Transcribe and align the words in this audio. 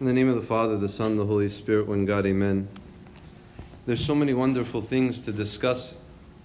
In 0.00 0.06
the 0.06 0.14
name 0.14 0.30
of 0.30 0.34
the 0.34 0.40
Father, 0.40 0.78
the 0.78 0.88
Son, 0.88 1.18
the 1.18 1.26
Holy 1.26 1.50
Spirit, 1.50 1.86
one 1.86 2.06
God, 2.06 2.24
amen. 2.24 2.66
There's 3.84 4.02
so 4.02 4.14
many 4.14 4.32
wonderful 4.32 4.80
things 4.80 5.20
to 5.20 5.30
discuss 5.30 5.94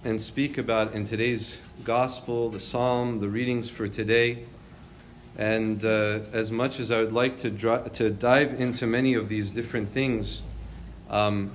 and 0.04 0.20
speak 0.20 0.58
about 0.58 0.92
in 0.92 1.06
today's 1.06 1.56
gospel, 1.82 2.50
the 2.50 2.60
psalm, 2.60 3.18
the 3.18 3.30
readings 3.30 3.70
for 3.70 3.88
today. 3.88 4.44
And 5.38 5.82
uh, 5.86 6.18
as 6.34 6.50
much 6.50 6.80
as 6.80 6.90
I 6.90 6.98
would 6.98 7.14
like 7.14 7.38
to, 7.38 7.50
dri- 7.50 7.88
to 7.94 8.10
dive 8.10 8.60
into 8.60 8.86
many 8.86 9.14
of 9.14 9.30
these 9.30 9.52
different 9.52 9.88
things, 9.88 10.42
um, 11.08 11.50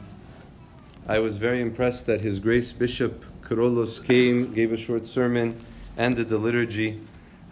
I 1.08 1.20
was 1.20 1.38
very 1.38 1.62
impressed 1.62 2.08
that 2.08 2.20
His 2.20 2.40
Grace 2.40 2.72
Bishop 2.72 3.24
Kyrillos 3.44 4.04
came, 4.04 4.52
gave 4.54 4.74
a 4.74 4.78
short 4.78 5.06
sermon, 5.06 5.56
ended 6.00 6.30
the 6.30 6.40
liturgy 6.40 7.00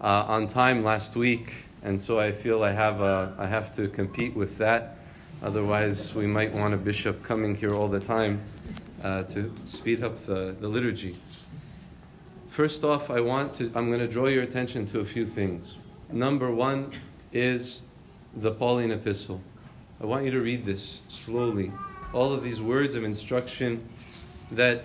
uh, 0.01 0.25
on 0.27 0.47
time 0.47 0.83
last 0.83 1.15
week 1.15 1.68
and 1.83 2.01
so 2.01 2.19
I 2.19 2.31
feel 2.31 2.63
I 2.63 2.71
have 2.71 3.01
a, 3.01 3.33
I 3.37 3.47
have 3.47 3.75
to 3.75 3.87
compete 3.87 4.35
with 4.35 4.57
that. 4.57 4.97
Otherwise, 5.41 6.13
we 6.13 6.27
might 6.27 6.53
want 6.53 6.73
a 6.73 6.77
bishop 6.77 7.23
coming 7.23 7.55
here 7.55 7.73
all 7.73 7.87
the 7.87 7.99
time 7.99 8.41
uh, 9.03 9.23
to 9.23 9.53
speed 9.65 10.03
up 10.03 10.25
the, 10.25 10.55
the 10.59 10.67
liturgy. 10.67 11.17
First 12.49 12.83
off, 12.83 13.09
I 13.09 13.21
want 13.21 13.53
to 13.55 13.71
I'm 13.75 13.87
going 13.87 14.01
to 14.01 14.07
draw 14.07 14.25
your 14.27 14.43
attention 14.43 14.85
to 14.87 14.99
a 14.99 15.05
few 15.05 15.25
things. 15.25 15.77
Number 16.11 16.51
one 16.51 16.91
is 17.31 17.81
the 18.37 18.51
Pauline 18.51 18.91
epistle. 18.91 19.39
I 20.01 20.05
want 20.05 20.25
you 20.25 20.31
to 20.31 20.41
read 20.41 20.65
this 20.65 21.01
slowly. 21.07 21.71
All 22.11 22.33
of 22.33 22.43
these 22.43 22.61
words 22.61 22.95
of 22.95 23.03
instruction 23.03 23.87
that 24.51 24.83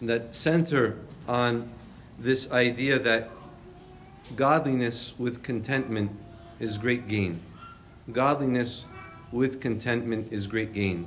that 0.00 0.34
center 0.34 0.96
on 1.26 1.70
this 2.18 2.50
idea 2.50 2.98
that 2.98 3.30
Godliness 4.36 5.14
with 5.18 5.42
contentment 5.42 6.10
is 6.60 6.76
great 6.76 7.08
gain. 7.08 7.40
Godliness 8.12 8.84
with 9.32 9.60
contentment 9.60 10.32
is 10.32 10.46
great 10.46 10.72
gain. 10.72 11.06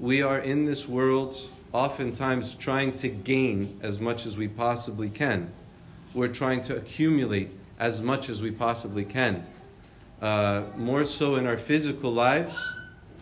We 0.00 0.22
are 0.22 0.38
in 0.38 0.64
this 0.64 0.88
world 0.88 1.36
oftentimes 1.72 2.54
trying 2.54 2.96
to 2.98 3.08
gain 3.08 3.78
as 3.82 4.00
much 4.00 4.26
as 4.26 4.36
we 4.36 4.48
possibly 4.48 5.08
can. 5.08 5.50
We're 6.12 6.28
trying 6.28 6.62
to 6.62 6.76
accumulate 6.76 7.50
as 7.78 8.00
much 8.00 8.28
as 8.28 8.42
we 8.42 8.50
possibly 8.50 9.04
can. 9.04 9.46
Uh, 10.22 10.62
more 10.76 11.04
so 11.04 11.36
in 11.36 11.46
our 11.46 11.56
physical 11.56 12.12
lives 12.12 12.56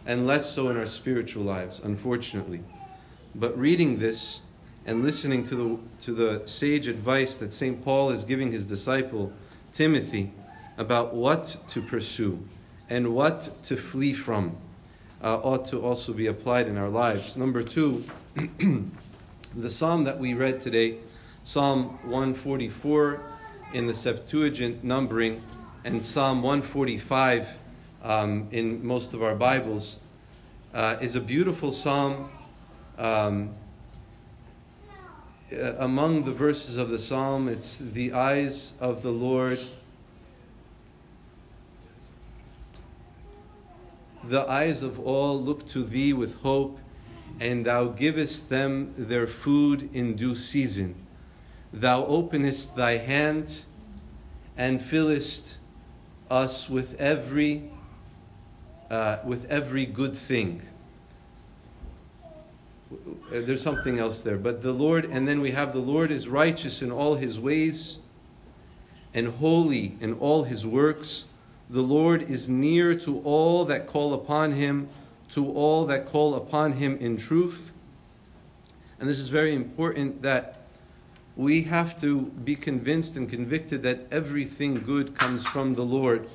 and 0.07 0.27
less 0.27 0.51
so 0.51 0.69
in 0.69 0.77
our 0.77 0.87
spiritual 0.87 1.45
lives, 1.45 1.81
unfortunately. 1.85 2.61
But 3.35 3.59
reading 3.59 3.99
this, 3.99 4.41
and 4.87 5.03
listening 5.03 5.45
to 5.45 5.55
the, 5.55 5.79
to 6.05 6.13
the 6.13 6.43
sage 6.47 6.89
advice 6.89 7.39
that 7.39 7.53
St. 7.53 7.83
Paul 7.85 8.11
is 8.11 8.25
giving 8.25 8.51
his 8.51 8.67
disciple, 8.67 9.33
Timothy, 9.73 10.33
about 10.77 11.15
what 11.15 11.57
to 11.69 11.81
pursue 11.81 12.39
and 12.91 13.15
what 13.15 13.63
to 13.65 13.77
flee 13.77 14.13
from, 14.13 14.57
uh, 15.23 15.37
ought 15.39 15.65
to 15.67 15.81
also 15.81 16.13
be 16.13 16.27
applied 16.27 16.67
in 16.67 16.77
our 16.77 16.89
lives. 16.89 17.37
Number 17.37 17.63
two, 17.63 18.05
the 19.57 19.71
psalm 19.71 20.05
that 20.05 20.19
we 20.19 20.35
read 20.35 20.61
today, 20.61 20.99
Psalm 21.45 21.99
144 22.11 23.23
in 23.75 23.87
the 23.87 23.95
Septuagint 23.95 24.83
numbering, 24.83 25.41
and 25.85 26.05
Psalm 26.05 26.43
145 26.43 27.49
um, 28.03 28.49
in 28.51 28.85
most 28.85 29.15
of 29.15 29.23
our 29.23 29.35
Bibles, 29.35 30.01
uh, 30.75 30.97
is 31.01 31.17
a 31.17 31.21
beautiful 31.21 31.71
psalm. 31.71 32.29
Um, 32.99 33.55
uh, 35.53 35.75
among 35.79 36.25
the 36.25 36.33
verses 36.33 36.77
of 36.77 36.89
the 36.89 36.99
psalm, 36.99 37.49
it's 37.49 37.77
the 37.77 38.13
eyes 38.13 38.75
of 38.81 39.03
the 39.03 39.11
Lord. 39.11 39.59
The 44.25 44.49
eyes 44.49 44.83
of 44.83 45.01
all 45.01 45.41
look 45.41 45.67
to 45.69 45.83
thee 45.83 46.13
with 46.13 46.41
hope, 46.43 46.79
and 47.41 47.67
thou 47.67 47.87
givest 47.87 48.49
them 48.49 48.95
their 48.97 49.27
food 49.27 49.91
in 49.93 50.15
due 50.15 50.37
season. 50.37 50.95
Thou 51.73 52.05
openest 52.07 52.77
thy 52.77 52.99
hand 52.99 53.63
and 54.57 54.83
fillest 54.83 55.59
us 56.31 56.69
with 56.69 57.01
every 57.01 57.71
uh, 58.91 59.19
with 59.25 59.47
every 59.51 59.87
good 59.87 60.15
thing. 60.15 60.61
Uh, 63.29 63.41
there's 63.41 63.63
something 63.63 63.99
else 63.99 64.23
there. 64.23 64.37
But 64.37 64.63
the 64.63 64.73
Lord, 64.73 65.07
and 65.07 65.27
then 65.27 65.41
we 65.41 65.51
have 65.53 65.73
the 65.73 65.79
Lord 65.79 66.11
is 66.11 66.29
righteous 66.29 66.83
in 66.83 66.91
all 66.91 67.15
his 67.15 67.41
ways 67.41 67.99
and 69.15 69.29
holy 69.29 69.97
in 70.01 70.15
all 70.15 70.43
his 70.43 70.67
works. 70.67 71.27
The 71.71 71.83
Lord 71.83 72.31
is 72.31 72.49
near 72.49 72.95
to 73.01 73.21
all 73.21 73.65
that 73.67 73.87
call 73.87 74.15
upon 74.15 74.53
him, 74.53 74.89
to 75.31 75.51
all 75.53 75.87
that 75.87 76.07
call 76.07 76.35
upon 76.35 76.73
him 76.73 76.97
in 76.99 77.17
truth. 77.17 77.73
And 79.01 79.09
this 79.09 79.19
is 79.19 79.29
very 79.29 79.55
important 79.55 80.23
that 80.23 80.59
we 81.37 81.63
have 81.63 82.01
to 82.03 82.23
be 82.45 82.55
convinced 82.55 83.17
and 83.17 83.29
convicted 83.29 83.83
that 83.83 84.07
everything 84.11 84.75
good 84.75 85.17
comes 85.17 85.43
from 85.45 85.75
the 85.75 85.83
Lord 85.83 86.29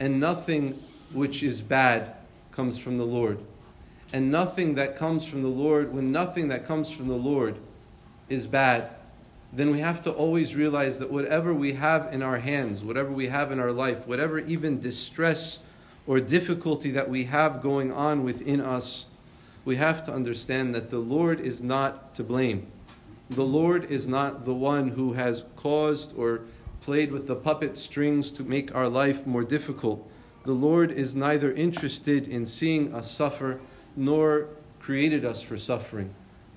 and 0.00 0.18
nothing 0.18 0.82
which 1.12 1.42
is 1.42 1.60
bad 1.60 2.14
comes 2.52 2.78
from 2.78 2.98
the 2.98 3.04
Lord 3.04 3.38
and 4.12 4.30
nothing 4.30 4.74
that 4.76 4.96
comes 4.96 5.24
from 5.24 5.42
the 5.42 5.48
Lord, 5.48 5.92
when 5.92 6.12
nothing 6.12 6.48
that 6.48 6.66
comes 6.66 6.90
from 6.90 7.08
the 7.08 7.14
Lord 7.14 7.56
is 8.28 8.46
bad, 8.46 8.90
then 9.52 9.70
we 9.70 9.80
have 9.80 10.02
to 10.02 10.12
always 10.12 10.54
realize 10.54 10.98
that 10.98 11.10
whatever 11.10 11.54
we 11.54 11.72
have 11.72 12.12
in 12.12 12.22
our 12.22 12.38
hands, 12.38 12.84
whatever 12.84 13.10
we 13.10 13.28
have 13.28 13.50
in 13.50 13.58
our 13.58 13.72
life, 13.72 14.06
whatever 14.06 14.38
even 14.38 14.80
distress 14.80 15.60
or 16.06 16.20
difficulty 16.20 16.90
that 16.90 17.08
we 17.08 17.24
have 17.24 17.62
going 17.62 17.92
on 17.92 18.24
within 18.24 18.60
us, 18.60 19.06
we 19.64 19.76
have 19.76 20.04
to 20.04 20.12
understand 20.12 20.74
that 20.74 20.90
the 20.90 20.98
Lord 20.98 21.40
is 21.40 21.62
not 21.62 22.14
to 22.14 22.24
blame. 22.24 22.66
The 23.30 23.44
Lord 23.44 23.90
is 23.90 24.08
not 24.08 24.46
the 24.46 24.54
one 24.54 24.88
who 24.88 25.12
has 25.12 25.44
caused 25.56 26.16
or 26.16 26.40
played 26.80 27.12
with 27.12 27.26
the 27.26 27.36
puppet 27.36 27.76
strings 27.76 28.30
to 28.32 28.42
make 28.42 28.74
our 28.74 28.88
life 28.88 29.26
more 29.26 29.44
difficult. 29.44 30.10
The 30.44 30.52
Lord 30.52 30.90
is 30.90 31.14
neither 31.14 31.52
interested 31.52 32.28
in 32.28 32.46
seeing 32.46 32.94
us 32.94 33.10
suffer 33.10 33.60
nor 33.98 34.46
created 34.78 35.24
us 35.24 35.42
for 35.42 35.58
suffering, 35.58 36.08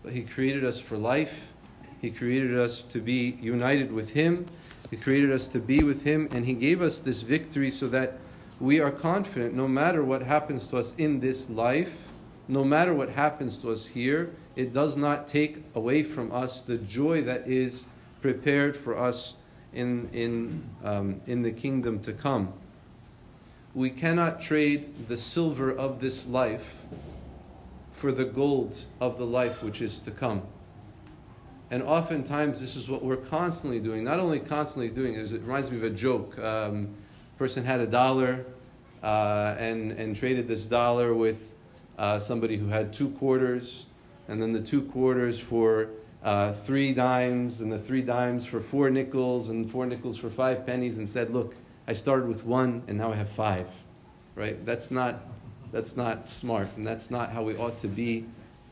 but 0.03 0.13
He 0.13 0.22
created 0.22 0.63
us 0.63 0.79
for 0.79 0.96
life. 0.96 1.52
He 2.00 2.12
created 2.12 2.57
us 2.57 2.84
to 2.84 3.00
be 3.00 3.38
united 3.41 3.91
with 3.91 4.12
Him. 4.12 4.46
He 4.91 4.97
created 4.97 5.31
us 5.31 5.47
to 5.47 5.59
be 5.59 5.84
with 5.84 6.03
Him, 6.03 6.29
and 6.31 6.46
He 6.46 6.53
gave 6.53 6.81
us 6.81 7.00
this 7.00 7.22
victory 7.22 7.72
so 7.72 7.88
that 7.88 8.19
we 8.59 8.79
are 8.79 8.91
confident 8.91 9.56
no 9.56 9.68
matter 9.68 10.03
what 10.03 10.22
happens 10.22 10.68
to 10.68 10.78
us 10.78 10.94
in 10.97 11.19
this 11.19 11.50
life, 11.50 12.09
no 12.47 12.63
matter 12.63 12.94
what 12.94 13.09
happens 13.09 13.58
to 13.58 13.72
us 13.72 13.88
here, 13.88 14.29
it 14.56 14.72
does 14.72 14.96
not 14.96 15.28
take 15.28 15.63
away 15.73 16.03
from 16.03 16.31
us 16.31 16.62
the 16.62 16.78
joy 16.78 17.23
that 17.23 17.47
is 17.47 17.85
prepared 18.22 18.78
for 18.78 18.96
us 18.96 19.35
in, 19.73 20.09
in, 20.13 20.63
um, 20.84 21.22
in 21.25 21.41
the 21.41 21.52
kingdom 21.52 22.00
to 22.02 22.13
come. 22.13 22.53
We 23.73 23.90
cannot 23.90 24.41
trade 24.41 25.08
the 25.08 25.18
silver 25.18 25.72
of 25.72 26.02
this 26.02 26.28
life 26.28 26.81
for 28.02 28.12
the 28.12 28.26
gold 28.26 28.84
of 29.00 29.20
the 29.20 29.26
life 29.26 29.62
which 29.62 29.80
is 29.80 30.00
to 30.00 30.10
come. 30.10 30.42
And 31.70 31.84
oftentimes, 31.84 32.60
this 32.60 32.76
is 32.76 32.90
what 32.90 33.04
we're 33.04 33.16
constantly 33.16 33.80
doing. 33.80 34.04
Not 34.04 34.20
only 34.20 34.40
constantly 34.40 34.90
doing 34.90 35.14
it, 35.14 35.32
it 35.32 35.42
reminds 35.42 35.70
me 35.70 35.78
of 35.78 35.84
a 35.84 35.90
joke. 35.92 36.38
Um, 36.40 36.90
person 37.38 37.64
had 37.64 37.80
a 37.80 37.86
dollar 37.86 38.44
uh, 39.04 39.56
and, 39.60 39.92
and 39.92 40.16
traded 40.16 40.48
this 40.48 40.66
dollar 40.66 41.14
with 41.14 41.54
uh, 42.00 42.18
somebody 42.18 42.58
who 42.58 42.68
had 42.68 42.92
two 42.92 43.12
quarters, 43.12 43.86
and 44.28 44.42
then 44.42 44.52
the 44.52 44.60
two 44.60 44.82
quarters 44.82 45.40
for 45.40 45.90
uh, 46.24 46.54
three 46.54 46.94
dimes, 46.94 47.62
and 47.62 47.72
the 47.72 47.80
three 47.80 48.02
dimes 48.02 48.48
for 48.48 48.62
four 48.62 48.90
nickels, 48.90 49.50
and 49.50 49.70
four 49.70 49.86
nickels 49.86 50.18
for 50.18 50.32
five 50.32 50.66
pennies, 50.66 50.98
and 50.98 51.08
said, 51.08 51.30
Look, 51.30 51.56
I 51.88 51.94
started 51.94 52.28
with 52.28 52.46
one, 52.46 52.82
and 52.88 52.98
now 52.98 53.12
I 53.12 53.16
have 53.16 53.30
five. 53.30 53.68
Right? 54.36 54.66
That's 54.66 54.90
not 54.90 55.22
that's 55.72 55.96
not 55.96 56.29
smart, 56.29 56.68
and 56.76 56.85
that's 56.85 57.09
not 57.09 57.32
how 57.32 57.44
we 57.44 57.56
ought 57.56 57.78
to 57.79 57.88
be 57.88 58.26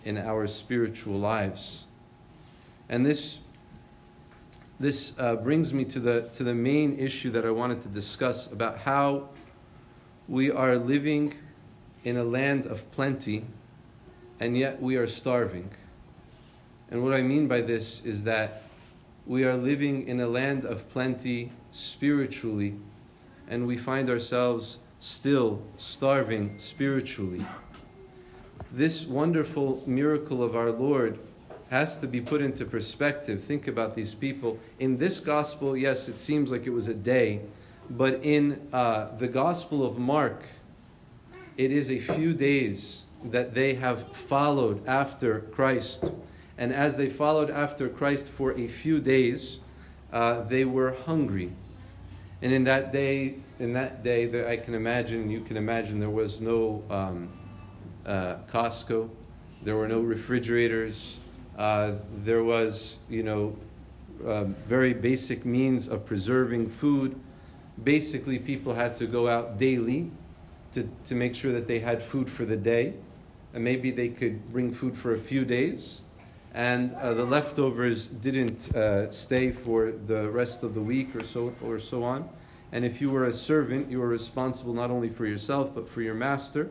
in 0.05 0.17
our 0.17 0.47
spiritual 0.47 1.17
lives. 1.17 1.85
And 2.89 3.05
this, 3.05 3.39
this 4.79 5.13
uh, 5.19 5.35
brings 5.35 5.73
me 5.73 5.85
to 5.85 5.99
the, 5.99 6.29
to 6.33 6.43
the 6.43 6.53
main 6.53 6.97
issue 6.97 7.29
that 7.31 7.45
I 7.45 7.51
wanted 7.51 7.81
to 7.83 7.89
discuss 7.89 8.51
about 8.51 8.79
how 8.79 9.29
we 10.27 10.51
are 10.51 10.77
living 10.77 11.33
in 12.03 12.17
a 12.17 12.23
land 12.23 12.65
of 12.65 12.89
plenty, 12.91 13.45
and 14.39 14.57
yet 14.57 14.81
we 14.81 14.95
are 14.95 15.07
starving. 15.07 15.69
And 16.91 17.03
what 17.03 17.13
I 17.13 17.21
mean 17.21 17.47
by 17.47 17.61
this 17.61 18.03
is 18.03 18.23
that 18.23 18.63
we 19.25 19.43
are 19.43 19.55
living 19.55 20.07
in 20.07 20.19
a 20.21 20.27
land 20.27 20.65
of 20.65 20.89
plenty 20.89 21.51
spiritually, 21.71 22.75
and 23.47 23.67
we 23.67 23.77
find 23.77 24.09
ourselves 24.09 24.79
still 24.99 25.61
starving 25.77 26.53
spiritually. 26.57 27.45
This 28.71 29.05
wonderful 29.05 29.81
miracle 29.87 30.43
of 30.43 30.55
our 30.55 30.71
Lord 30.71 31.17
has 31.69 31.97
to 31.97 32.07
be 32.07 32.19
put 32.19 32.41
into 32.41 32.65
perspective. 32.65 33.43
Think 33.43 33.67
about 33.67 33.95
these 33.95 34.13
people. 34.13 34.59
In 34.79 34.97
this 34.97 35.19
gospel, 35.19 35.77
yes, 35.77 36.09
it 36.09 36.19
seems 36.19 36.51
like 36.51 36.65
it 36.65 36.71
was 36.71 36.87
a 36.87 36.93
day, 36.93 37.41
but 37.91 38.23
in 38.23 38.67
uh, 38.73 39.15
the 39.17 39.27
gospel 39.27 39.85
of 39.85 39.97
Mark, 39.97 40.43
it 41.57 41.71
is 41.71 41.91
a 41.91 41.99
few 41.99 42.33
days 42.33 43.03
that 43.25 43.53
they 43.53 43.73
have 43.75 44.15
followed 44.15 44.85
after 44.87 45.41
Christ. 45.51 46.11
And 46.57 46.73
as 46.73 46.97
they 46.97 47.09
followed 47.09 47.49
after 47.49 47.87
Christ 47.87 48.27
for 48.27 48.51
a 48.57 48.67
few 48.67 48.99
days, 48.99 49.59
uh, 50.11 50.41
they 50.41 50.65
were 50.65 50.91
hungry. 51.05 51.51
And 52.41 52.51
in 52.51 52.63
that 52.65 52.91
day, 52.91 53.35
in 53.59 53.73
that 53.73 54.03
day, 54.03 54.25
that 54.25 54.47
I 54.47 54.57
can 54.57 54.73
imagine, 54.73 55.29
you 55.29 55.41
can 55.41 55.57
imagine, 55.57 55.99
there 55.99 56.09
was 56.09 56.39
no 56.39 56.83
um, 56.89 57.29
uh, 58.05 58.37
Costco, 58.51 59.09
there 59.63 59.75
were 59.75 59.87
no 59.87 59.99
refrigerators, 59.99 61.19
uh, 61.57 61.93
there 62.23 62.43
was, 62.43 62.99
you 63.09 63.23
know, 63.23 63.55
um, 64.25 64.55
very 64.65 64.93
basic 64.93 65.45
means 65.45 65.87
of 65.87 66.05
preserving 66.05 66.69
food. 66.69 67.19
Basically, 67.83 68.39
people 68.39 68.73
had 68.73 68.95
to 68.97 69.05
go 69.05 69.27
out 69.27 69.57
daily 69.57 70.11
to, 70.73 70.89
to 71.05 71.15
make 71.15 71.35
sure 71.35 71.51
that 71.51 71.67
they 71.67 71.79
had 71.79 72.01
food 72.01 72.29
for 72.29 72.45
the 72.45 72.57
day. 72.57 72.93
And 73.53 73.63
maybe 73.63 73.91
they 73.91 74.09
could 74.09 74.51
bring 74.51 74.73
food 74.73 74.97
for 74.97 75.13
a 75.13 75.17
few 75.17 75.45
days. 75.45 76.01
And 76.53 76.93
uh, 76.95 77.13
the 77.13 77.25
leftovers 77.25 78.07
didn't 78.07 78.75
uh, 78.75 79.11
stay 79.11 79.51
for 79.51 79.91
the 79.91 80.29
rest 80.29 80.63
of 80.63 80.73
the 80.73 80.81
week 80.81 81.15
or 81.15 81.23
so, 81.23 81.53
or 81.63 81.79
so 81.79 82.03
on. 82.03 82.29
And 82.71 82.85
if 82.85 83.01
you 83.01 83.09
were 83.09 83.25
a 83.25 83.33
servant, 83.33 83.89
you 83.89 83.99
were 83.99 84.07
responsible 84.07 84.73
not 84.73 84.91
only 84.91 85.09
for 85.09 85.25
yourself, 85.25 85.73
but 85.73 85.89
for 85.89 86.01
your 86.01 86.13
master. 86.13 86.69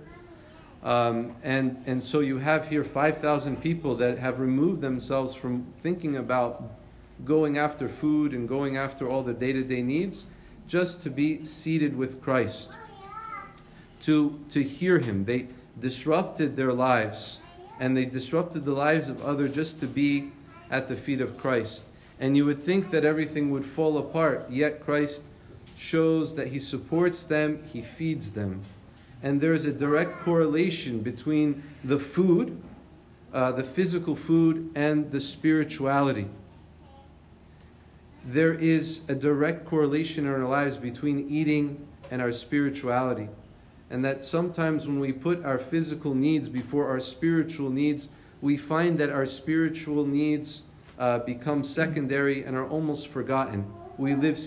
Um, 0.82 1.34
and, 1.42 1.82
and 1.86 2.02
so 2.02 2.20
you 2.20 2.38
have 2.38 2.68
here 2.68 2.84
5,000 2.84 3.60
people 3.60 3.96
that 3.96 4.18
have 4.18 4.38
removed 4.38 4.80
themselves 4.80 5.34
from 5.34 5.66
thinking 5.80 6.16
about 6.16 6.70
going 7.24 7.58
after 7.58 7.88
food 7.88 8.32
and 8.32 8.48
going 8.48 8.76
after 8.76 9.08
all 9.08 9.22
the 9.22 9.34
day 9.34 9.52
to 9.52 9.62
day 9.62 9.82
needs 9.82 10.26
just 10.68 11.02
to 11.02 11.10
be 11.10 11.44
seated 11.44 11.96
with 11.96 12.22
Christ 12.22 12.72
to, 14.00 14.38
to 14.50 14.62
hear 14.62 14.98
him. 14.98 15.24
They 15.24 15.48
disrupted 15.80 16.56
their 16.56 16.72
lives 16.72 17.40
and 17.80 17.96
they 17.96 18.04
disrupted 18.04 18.64
the 18.64 18.72
lives 18.72 19.08
of 19.08 19.22
others 19.22 19.54
just 19.54 19.80
to 19.80 19.86
be 19.86 20.30
at 20.70 20.88
the 20.88 20.96
feet 20.96 21.20
of 21.20 21.38
Christ. 21.38 21.84
And 22.20 22.36
you 22.36 22.44
would 22.44 22.58
think 22.58 22.90
that 22.90 23.04
everything 23.04 23.50
would 23.50 23.64
fall 23.64 23.96
apart, 23.98 24.46
yet 24.50 24.84
Christ 24.84 25.24
shows 25.78 26.34
that 26.34 26.48
he 26.48 26.58
supports 26.58 27.24
them, 27.24 27.62
he 27.72 27.80
feeds 27.80 28.32
them. 28.32 28.62
And 29.22 29.40
there's 29.40 29.64
a 29.64 29.72
direct 29.72 30.10
correlation 30.10 31.00
between 31.00 31.62
the 31.82 31.98
food, 31.98 32.60
uh, 33.32 33.52
the 33.52 33.64
physical 33.64 34.14
food, 34.14 34.70
and 34.74 35.10
the 35.10 35.20
spirituality. 35.20 36.28
There 38.24 38.52
is 38.52 39.00
a 39.08 39.14
direct 39.14 39.64
correlation 39.64 40.26
in 40.26 40.32
our 40.32 40.46
lives 40.46 40.76
between 40.76 41.28
eating 41.30 41.86
and 42.10 42.20
our 42.20 42.32
spirituality 42.32 43.28
and 43.90 44.04
that 44.04 44.22
sometimes 44.22 44.86
when 44.86 45.00
we 45.00 45.12
put 45.12 45.44
our 45.44 45.58
physical 45.58 46.14
needs 46.14 46.48
before 46.48 46.88
our 46.88 47.00
spiritual 47.00 47.70
needs, 47.70 48.08
we 48.40 48.56
find 48.56 48.98
that 48.98 49.10
our 49.10 49.26
spiritual 49.26 50.06
needs 50.06 50.62
uh, 50.98 51.20
become 51.20 51.64
secondary 51.64 52.44
and 52.44 52.56
are 52.56 52.68
almost 52.68 53.08
forgotten. 53.08 53.66
We 53.98 54.14
live, 54.14 54.38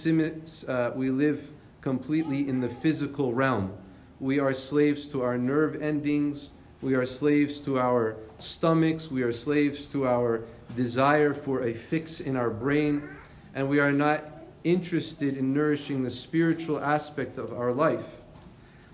uh, 0.69 0.91
we 0.95 1.09
live 1.09 1.51
completely 1.81 2.47
in 2.47 2.61
the 2.61 2.69
physical 2.69 3.33
realm. 3.33 3.73
We 4.21 4.39
are 4.39 4.53
slaves 4.53 5.07
to 5.07 5.23
our 5.23 5.37
nerve 5.37 5.81
endings. 5.81 6.51
We 6.81 6.95
are 6.95 7.05
slaves 7.05 7.59
to 7.61 7.77
our 7.77 8.15
stomachs. 8.37 9.11
We 9.11 9.23
are 9.23 9.33
slaves 9.33 9.89
to 9.89 10.07
our 10.07 10.45
desire 10.77 11.33
for 11.33 11.63
a 11.63 11.73
fix 11.73 12.21
in 12.21 12.37
our 12.37 12.49
brain. 12.49 13.07
And 13.53 13.69
we 13.69 13.81
are 13.81 13.91
not 13.91 14.23
interested 14.63 15.35
in 15.35 15.53
nourishing 15.53 16.03
the 16.03 16.09
spiritual 16.09 16.79
aspect 16.79 17.37
of 17.37 17.51
our 17.51 17.73
life. 17.73 18.05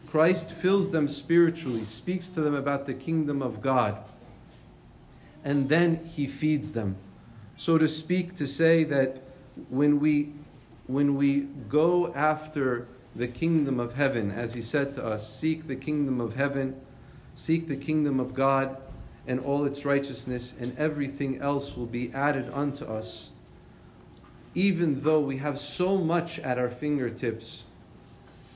Christ 0.10 0.52
fills 0.52 0.90
them 0.90 1.08
spiritually, 1.08 1.84
speaks 1.84 2.30
to 2.30 2.42
them 2.42 2.56
about 2.56 2.88
the 2.88 2.94
kingdom 2.94 3.42
of 3.42 3.62
God, 3.62 3.98
and 5.44 5.70
then 5.70 6.04
he 6.04 6.26
feeds 6.26 6.72
them. 6.72 6.96
So 7.58 7.78
to 7.78 7.88
speak, 7.88 8.36
to 8.38 8.48
say 8.48 8.84
that 8.86 9.22
when 9.70 10.00
we 10.00 10.34
when 10.88 11.16
we 11.16 11.42
go 11.70 12.14
after 12.14 12.88
the 13.16 13.28
kingdom 13.28 13.80
of 13.80 13.94
heaven, 13.96 14.32
as 14.32 14.54
he 14.54 14.62
said 14.62 14.94
to 14.96 15.06
us, 15.06 15.32
seek 15.32 15.68
the 15.68 15.76
kingdom 15.76 16.22
of 16.22 16.36
heaven, 16.36 16.80
seek 17.36 17.68
the 17.68 17.76
kingdom 17.76 18.20
of 18.20 18.34
God 18.34 18.78
and 19.28 19.40
all 19.42 19.66
its 19.66 19.84
righteousness, 19.84 20.56
and 20.60 20.78
everything 20.78 21.42
else 21.42 21.76
will 21.76 21.86
be 21.86 22.12
added 22.14 22.50
unto 22.54 22.86
us. 22.86 23.32
Even 24.56 25.02
though 25.02 25.20
we 25.20 25.38
have 25.38 25.60
so 25.60 25.98
much 25.98 26.40
at 26.40 26.58
our 26.58 26.70
fingertips, 26.70 27.66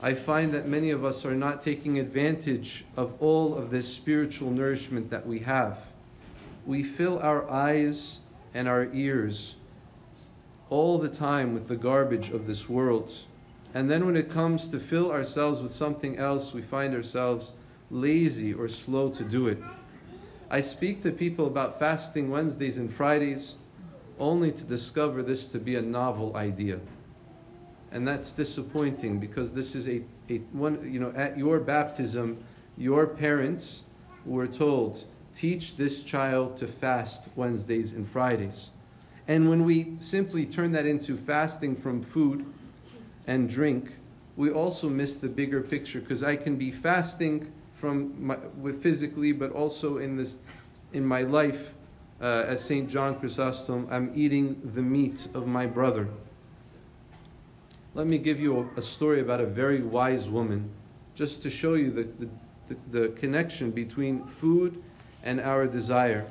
I 0.00 0.14
find 0.14 0.52
that 0.54 0.66
many 0.66 0.90
of 0.90 1.04
us 1.04 1.24
are 1.26 1.34
not 1.34 1.62
taking 1.62 1.98
advantage 1.98 2.84
of 2.96 3.12
all 3.20 3.54
of 3.54 3.70
this 3.70 3.92
spiritual 3.92 4.50
nourishment 4.50 5.10
that 5.10 5.26
we 5.26 5.40
have. 5.40 5.78
We 6.66 6.82
fill 6.82 7.18
our 7.18 7.48
eyes 7.50 8.20
and 8.54 8.66
our 8.66 8.88
ears 8.92 9.56
all 10.72 10.96
the 10.96 11.08
time 11.08 11.52
with 11.52 11.68
the 11.68 11.76
garbage 11.76 12.30
of 12.30 12.46
this 12.46 12.66
world. 12.66 13.12
And 13.74 13.90
then 13.90 14.06
when 14.06 14.16
it 14.16 14.30
comes 14.30 14.68
to 14.68 14.80
fill 14.80 15.12
ourselves 15.12 15.60
with 15.60 15.70
something 15.70 16.16
else, 16.16 16.54
we 16.54 16.62
find 16.62 16.94
ourselves 16.94 17.52
lazy 17.90 18.54
or 18.54 18.68
slow 18.68 19.10
to 19.10 19.22
do 19.22 19.48
it. 19.48 19.58
I 20.50 20.62
speak 20.62 21.02
to 21.02 21.10
people 21.10 21.46
about 21.46 21.78
fasting 21.78 22.30
Wednesdays 22.30 22.78
and 22.78 22.92
Fridays 22.92 23.56
only 24.18 24.50
to 24.52 24.64
discover 24.64 25.22
this 25.22 25.46
to 25.48 25.58
be 25.58 25.76
a 25.76 25.82
novel 25.82 26.34
idea 26.36 26.80
and 27.92 28.08
that's 28.08 28.32
disappointing 28.32 29.18
because 29.18 29.52
this 29.52 29.74
is 29.74 29.88
a, 29.88 30.02
a 30.30 30.38
one 30.52 30.80
you 30.90 30.98
know 30.98 31.12
at 31.14 31.36
your 31.36 31.60
baptism 31.60 32.42
your 32.76 33.06
parents 33.06 33.84
were 34.24 34.46
told 34.46 35.04
teach 35.34 35.76
this 35.76 36.02
child 36.02 36.56
to 36.56 36.66
fast 36.66 37.28
wednesdays 37.36 37.92
and 37.92 38.08
fridays 38.08 38.70
and 39.28 39.48
when 39.48 39.64
we 39.64 39.96
simply 40.00 40.44
turn 40.44 40.72
that 40.72 40.86
into 40.86 41.16
fasting 41.16 41.76
from 41.76 42.02
food 42.02 42.44
and 43.26 43.48
drink 43.48 43.96
we 44.36 44.50
also 44.50 44.88
miss 44.88 45.16
the 45.16 45.28
bigger 45.28 45.60
picture 45.60 46.00
because 46.00 46.22
i 46.22 46.36
can 46.36 46.56
be 46.56 46.70
fasting 46.70 47.52
from 47.74 48.14
my, 48.26 48.36
with 48.56 48.82
physically 48.82 49.32
but 49.32 49.50
also 49.52 49.98
in 49.98 50.16
this 50.16 50.38
in 50.92 51.04
my 51.04 51.22
life 51.22 51.74
uh, 52.20 52.44
as 52.46 52.64
st 52.64 52.88
john 52.88 53.18
chrysostom 53.18 53.86
i'm 53.90 54.10
eating 54.14 54.60
the 54.74 54.82
meat 54.82 55.28
of 55.34 55.46
my 55.46 55.66
brother 55.66 56.08
let 57.94 58.06
me 58.06 58.16
give 58.16 58.40
you 58.40 58.70
a, 58.74 58.78
a 58.78 58.82
story 58.82 59.20
about 59.20 59.40
a 59.40 59.46
very 59.46 59.82
wise 59.82 60.30
woman, 60.30 60.70
just 61.14 61.42
to 61.42 61.50
show 61.50 61.74
you 61.74 61.90
the, 61.90 62.08
the, 62.18 62.28
the, 62.68 63.00
the 63.00 63.08
connection 63.10 63.70
between 63.70 64.24
food 64.24 64.82
and 65.22 65.40
our 65.40 65.66
desire. 65.66 66.26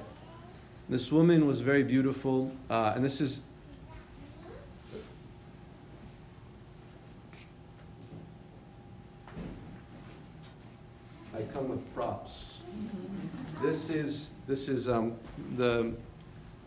This 0.92 1.10
woman 1.10 1.48
was 1.48 1.62
very 1.62 1.84
beautiful, 1.84 2.52
uh, 2.70 2.92
and 2.94 3.02
this 3.02 3.22
is 3.22 3.40
I 11.34 11.44
come 11.54 11.70
with 11.70 11.96
props. 11.96 12.64
This 13.62 13.90
is 13.90 14.32
this 14.48 14.68
is 14.68 14.90
um, 14.90 15.14
the 15.56 15.94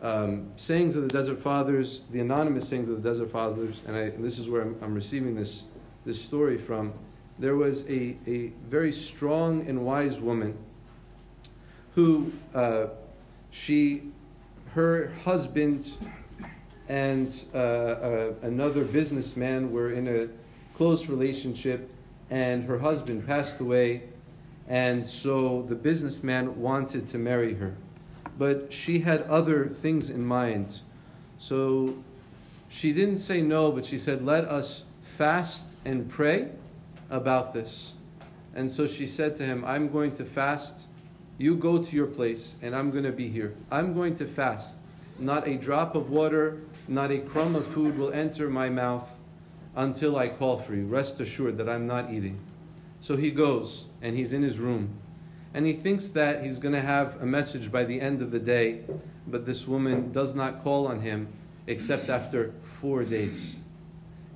um, 0.00 0.50
sayings 0.56 0.96
of 0.96 1.02
the 1.02 1.10
Desert 1.10 1.38
Fathers, 1.42 2.00
the 2.10 2.20
anonymous 2.20 2.66
sayings 2.66 2.88
of 2.88 3.02
the 3.02 3.06
Desert 3.06 3.30
Fathers, 3.30 3.82
and, 3.86 3.94
I, 3.94 4.00
and 4.04 4.24
this 4.24 4.38
is 4.38 4.48
where 4.48 4.62
I'm, 4.62 4.76
I'm, 4.80 4.94
receiving 4.94 5.34
this, 5.34 5.64
this 6.06 6.22
story 6.22 6.56
from. 6.56 6.94
There 7.38 7.56
was 7.56 7.86
a, 7.90 8.16
a 8.26 8.54
very 8.70 8.92
strong 8.92 9.68
and 9.68 9.84
wise 9.84 10.18
woman 10.18 10.56
who 11.94 12.32
uh, 12.54 12.86
she, 13.54 14.02
her 14.74 15.10
husband, 15.24 15.92
and 16.88 17.44
uh, 17.54 17.58
uh, 17.58 18.32
another 18.42 18.84
businessman 18.84 19.72
were 19.72 19.92
in 19.92 20.06
a 20.08 20.28
close 20.76 21.08
relationship, 21.08 21.90
and 22.30 22.64
her 22.64 22.78
husband 22.78 23.26
passed 23.26 23.60
away, 23.60 24.02
and 24.68 25.06
so 25.06 25.62
the 25.62 25.74
businessman 25.74 26.60
wanted 26.60 27.06
to 27.08 27.18
marry 27.18 27.54
her 27.54 27.74
but 28.38 28.72
she 28.72 29.00
had 29.00 29.22
other 29.22 29.66
things 29.66 30.10
in 30.10 30.24
mind. 30.24 30.80
So 31.38 31.94
she 32.68 32.92
didn't 32.92 33.18
say 33.18 33.42
no, 33.42 33.70
but 33.70 33.84
she 33.84 33.98
said, 33.98 34.24
Let 34.24 34.44
us 34.44 34.84
fast 35.02 35.76
and 35.84 36.08
pray 36.08 36.48
about 37.10 37.52
this. 37.52 37.94
And 38.54 38.70
so 38.70 38.86
she 38.86 39.06
said 39.06 39.36
to 39.36 39.44
him, 39.44 39.64
I'm 39.64 39.90
going 39.90 40.14
to 40.14 40.24
fast. 40.24 40.86
You 41.38 41.56
go 41.56 41.82
to 41.82 41.96
your 41.96 42.06
place, 42.06 42.54
and 42.62 42.74
I'm 42.74 42.90
going 42.90 43.04
to 43.04 43.12
be 43.12 43.28
here. 43.28 43.54
I'm 43.70 43.94
going 43.94 44.14
to 44.16 44.26
fast. 44.26 44.76
Not 45.18 45.46
a 45.48 45.56
drop 45.56 45.94
of 45.94 46.10
water, 46.10 46.60
not 46.88 47.10
a 47.10 47.18
crumb 47.18 47.54
of 47.54 47.66
food 47.66 47.98
will 47.98 48.12
enter 48.12 48.48
my 48.48 48.68
mouth 48.68 49.10
until 49.76 50.16
I 50.16 50.28
call 50.28 50.58
for 50.58 50.74
you. 50.74 50.86
Rest 50.86 51.20
assured 51.20 51.58
that 51.58 51.68
I'm 51.68 51.86
not 51.86 52.12
eating. 52.12 52.38
So 53.00 53.16
he 53.16 53.30
goes, 53.30 53.86
and 54.00 54.16
he's 54.16 54.32
in 54.32 54.42
his 54.42 54.58
room 54.58 54.98
and 55.54 55.64
he 55.64 55.72
thinks 55.72 56.08
that 56.08 56.44
he's 56.44 56.58
going 56.58 56.74
to 56.74 56.80
have 56.80 57.22
a 57.22 57.26
message 57.26 57.70
by 57.70 57.84
the 57.84 58.00
end 58.00 58.20
of 58.20 58.32
the 58.32 58.40
day, 58.40 58.80
but 59.28 59.46
this 59.46 59.68
woman 59.68 60.10
does 60.10 60.34
not 60.34 60.62
call 60.62 60.88
on 60.88 61.00
him 61.00 61.28
except 61.68 62.10
after 62.10 62.52
four 62.64 63.04
days. 63.04 63.54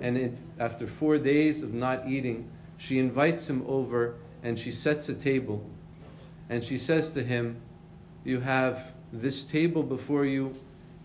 And 0.01 0.17
it, 0.17 0.39
after 0.61 0.87
four 0.87 1.19
days 1.19 1.65
of 1.65 1.75
not 1.75 2.07
eating, 2.07 2.49
she 2.77 3.01
invites 3.01 3.51
him 3.51 3.65
over 3.67 4.15
and 4.45 4.57
she 4.57 4.71
sets 4.71 5.09
a 5.09 5.15
table. 5.15 5.69
And 6.51 6.65
she 6.65 6.79
says 6.79 7.11
to 7.11 7.23
him, 7.23 7.61
You 8.25 8.41
have 8.41 8.93
this 9.13 9.45
table 9.45 9.83
before 9.83 10.25
you, 10.25 10.53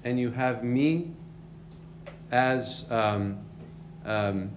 and 0.03 0.19
you 0.19 0.31
have 0.31 0.63
me 0.63 1.11
as, 2.31 2.85
um, 2.89 3.39
um, 4.05 4.51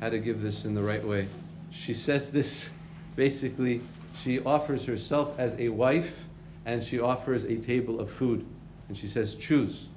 how 0.00 0.10
to 0.10 0.18
give 0.18 0.42
this 0.42 0.64
in 0.64 0.74
the 0.74 0.82
right 0.82 1.04
way. 1.04 1.28
She 1.70 1.94
says 1.94 2.32
this 2.32 2.70
basically, 3.16 3.80
she 4.14 4.40
offers 4.40 4.84
herself 4.84 5.38
as 5.38 5.54
a 5.58 5.68
wife 5.68 6.26
and 6.66 6.82
she 6.82 7.00
offers 7.00 7.44
a 7.44 7.56
table 7.56 8.00
of 8.00 8.10
food. 8.10 8.44
And 8.88 8.96
she 8.96 9.06
says, 9.06 9.34
Choose. 9.34 9.88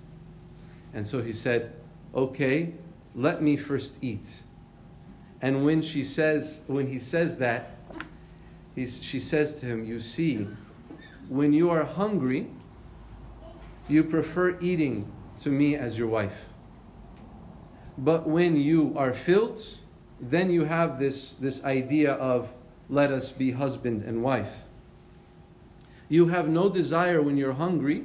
And 0.93 1.07
so 1.07 1.21
he 1.21 1.33
said, 1.33 1.73
Okay, 2.13 2.73
let 3.15 3.41
me 3.41 3.57
first 3.57 3.97
eat. 4.01 4.41
And 5.41 5.65
when 5.65 5.81
she 5.81 6.03
says, 6.03 6.61
when 6.67 6.87
he 6.87 6.99
says 6.99 7.37
that, 7.39 7.71
he's, 8.75 9.03
she 9.03 9.19
says 9.19 9.55
to 9.55 9.65
him, 9.65 9.85
You 9.85 9.99
see, 9.99 10.47
when 11.29 11.53
you 11.53 11.69
are 11.69 11.85
hungry, 11.85 12.47
you 13.87 14.03
prefer 14.03 14.57
eating 14.59 15.11
to 15.39 15.49
me 15.49 15.75
as 15.75 15.97
your 15.97 16.07
wife. 16.07 16.49
But 17.97 18.27
when 18.27 18.55
you 18.55 18.93
are 18.95 19.13
filled, 19.13 19.61
then 20.19 20.49
you 20.49 20.65
have 20.65 20.99
this, 20.99 21.33
this 21.33 21.63
idea 21.63 22.13
of 22.13 22.53
let 22.89 23.11
us 23.11 23.31
be 23.31 23.51
husband 23.51 24.03
and 24.03 24.23
wife. 24.23 24.63
You 26.09 26.27
have 26.27 26.49
no 26.49 26.69
desire 26.69 27.21
when 27.21 27.37
you're 27.37 27.53
hungry 27.53 28.03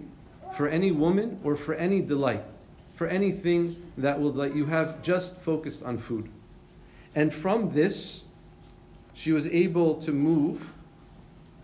for 0.56 0.68
any 0.68 0.92
woman 0.92 1.40
or 1.42 1.56
for 1.56 1.74
any 1.74 2.00
delight, 2.00 2.44
for 2.94 3.06
anything 3.06 3.90
that 3.98 4.20
will 4.20 4.30
delight. 4.30 4.54
You 4.54 4.66
have 4.66 5.02
just 5.02 5.36
focused 5.40 5.82
on 5.82 5.98
food. 5.98 6.28
And 7.14 7.34
from 7.34 7.72
this, 7.72 8.22
she 9.16 9.32
was 9.32 9.46
able 9.46 9.94
to 9.94 10.12
move 10.12 10.70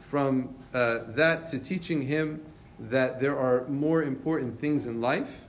from 0.00 0.54
uh, 0.72 1.00
that 1.08 1.46
to 1.48 1.58
teaching 1.58 2.00
him 2.00 2.40
that 2.80 3.20
there 3.20 3.38
are 3.38 3.68
more 3.68 4.02
important 4.02 4.58
things 4.58 4.86
in 4.86 5.02
life. 5.02 5.42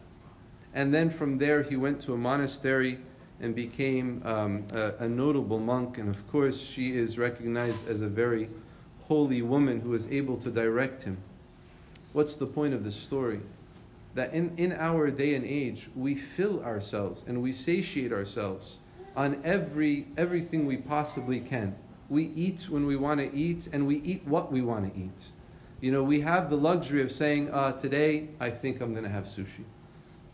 And 0.73 0.93
then 0.93 1.09
from 1.09 1.37
there, 1.37 1.63
he 1.63 1.77
went 1.77 2.01
to 2.01 2.13
a 2.13 2.17
monastery 2.17 2.99
and 3.39 3.55
became 3.55 4.21
um, 4.25 4.67
a, 4.73 5.05
a, 5.05 5.07
notable 5.07 5.59
monk. 5.59 5.97
And 5.97 6.09
of 6.09 6.29
course, 6.29 6.59
she 6.59 6.93
is 6.93 7.17
recognized 7.17 7.87
as 7.87 8.01
a 8.01 8.07
very 8.07 8.49
holy 9.07 9.41
woman 9.41 9.79
who 9.79 9.89
was 9.89 10.05
able 10.11 10.35
to 10.37 10.51
direct 10.51 11.03
him. 11.03 11.17
What's 12.11 12.35
the 12.35 12.45
point 12.45 12.73
of 12.73 12.83
this 12.83 12.97
story? 12.97 13.39
That 14.13 14.33
in, 14.33 14.53
in 14.57 14.73
our 14.73 15.09
day 15.09 15.35
and 15.35 15.45
age, 15.45 15.89
we 15.95 16.15
fill 16.15 16.61
ourselves 16.63 17.23
and 17.27 17.41
we 17.41 17.53
satiate 17.53 18.11
ourselves 18.11 18.79
on 19.15 19.39
every, 19.45 20.07
everything 20.17 20.65
we 20.65 20.77
possibly 20.77 21.39
can. 21.39 21.75
We 22.13 22.25
eat 22.35 22.69
when 22.69 22.85
we 22.85 22.95
want 22.95 23.19
to 23.21 23.35
eat, 23.35 23.69
and 23.73 23.87
we 23.87 23.95
eat 24.01 24.21
what 24.27 24.51
we 24.51 24.61
want 24.61 24.93
to 24.93 24.99
eat. 24.99 25.29
You 25.81 25.91
know, 25.91 26.03
we 26.03 26.19
have 26.19 26.51
the 26.51 26.55
luxury 26.55 27.01
of 27.01 27.11
saying, 27.11 27.49
uh, 27.49 27.71
today 27.71 28.29
I 28.39 28.51
think 28.51 28.81
I'm 28.81 28.91
going 28.91 29.03
to 29.03 29.09
have 29.09 29.23
sushi. 29.23 29.63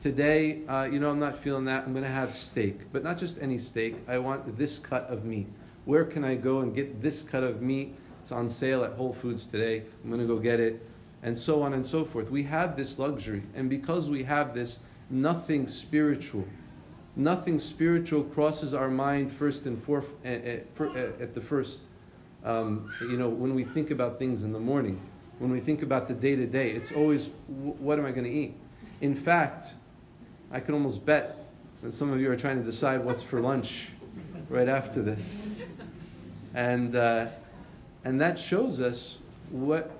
Today, 0.01 0.65
uh, 0.67 0.89
you 0.91 0.99
know, 0.99 1.09
I'm 1.09 1.19
not 1.19 1.37
feeling 1.37 1.63
that. 1.65 1.85
I'm 1.85 1.93
going 1.93 2.03
to 2.03 2.11
have 2.11 2.33
steak, 2.33 2.91
but 2.91 3.01
not 3.01 3.17
just 3.17 3.41
any 3.41 3.57
steak. 3.57 3.95
I 4.09 4.17
want 4.17 4.57
this 4.57 4.77
cut 4.77 5.03
of 5.03 5.23
meat. 5.23 5.47
Where 5.85 6.03
can 6.03 6.25
I 6.25 6.35
go 6.35 6.59
and 6.59 6.75
get 6.75 7.01
this 7.01 7.23
cut 7.23 7.43
of 7.43 7.61
meat? 7.61 7.95
It's 8.19 8.33
on 8.33 8.49
sale 8.49 8.83
at 8.83 8.91
Whole 8.91 9.13
Foods 9.13 9.47
today. 9.47 9.83
I'm 10.03 10.09
going 10.09 10.19
to 10.19 10.27
go 10.27 10.37
get 10.37 10.59
it. 10.59 10.85
And 11.23 11.37
so 11.37 11.61
on 11.63 11.71
and 11.71 11.85
so 11.85 12.03
forth. 12.03 12.29
We 12.29 12.43
have 12.43 12.75
this 12.75 12.99
luxury. 12.99 13.43
And 13.55 13.69
because 13.69 14.09
we 14.09 14.23
have 14.23 14.53
this, 14.53 14.79
nothing 15.09 15.65
spiritual, 15.69 16.45
nothing 17.19 17.59
spiritual 17.59 18.23
crosses 18.23 18.73
our 18.73 18.89
mind 18.89 19.31
first 19.31 19.65
and 19.65 19.81
fourth, 19.83 20.07
at, 20.23 20.45
at, 20.45 20.65
at 20.79 21.35
the 21.35 21.41
first. 21.41 21.81
Um, 22.45 22.91
you 23.01 23.17
know, 23.17 23.27
when 23.27 23.53
we 23.53 23.65
think 23.65 23.91
about 23.91 24.17
things 24.17 24.43
in 24.43 24.53
the 24.53 24.59
morning, 24.59 25.01
when 25.39 25.51
we 25.51 25.59
think 25.59 25.81
about 25.81 26.07
the 26.07 26.13
day 26.13 26.37
to 26.37 26.45
day, 26.45 26.71
it's 26.71 26.93
always, 26.93 27.29
what 27.47 27.99
am 27.99 28.05
I 28.05 28.11
going 28.11 28.23
to 28.23 28.31
eat? 28.31 28.55
In 29.01 29.13
fact, 29.13 29.73
I 30.49 30.61
can 30.61 30.73
almost 30.73 31.05
bet 31.05 31.35
that 31.81 31.91
some 31.91 32.11
of 32.11 32.21
you 32.21 32.31
are 32.31 32.37
trying 32.37 32.57
to 32.57 32.63
decide 32.63 33.03
what's 33.03 33.21
for 33.21 33.41
lunch 33.41 33.89
right 34.49 34.69
after 34.69 35.01
this. 35.01 35.53
And, 36.53 36.95
uh, 36.95 37.27
and 38.05 38.19
that 38.21 38.39
shows 38.39 38.79
us 38.79 39.19
what, 39.51 39.91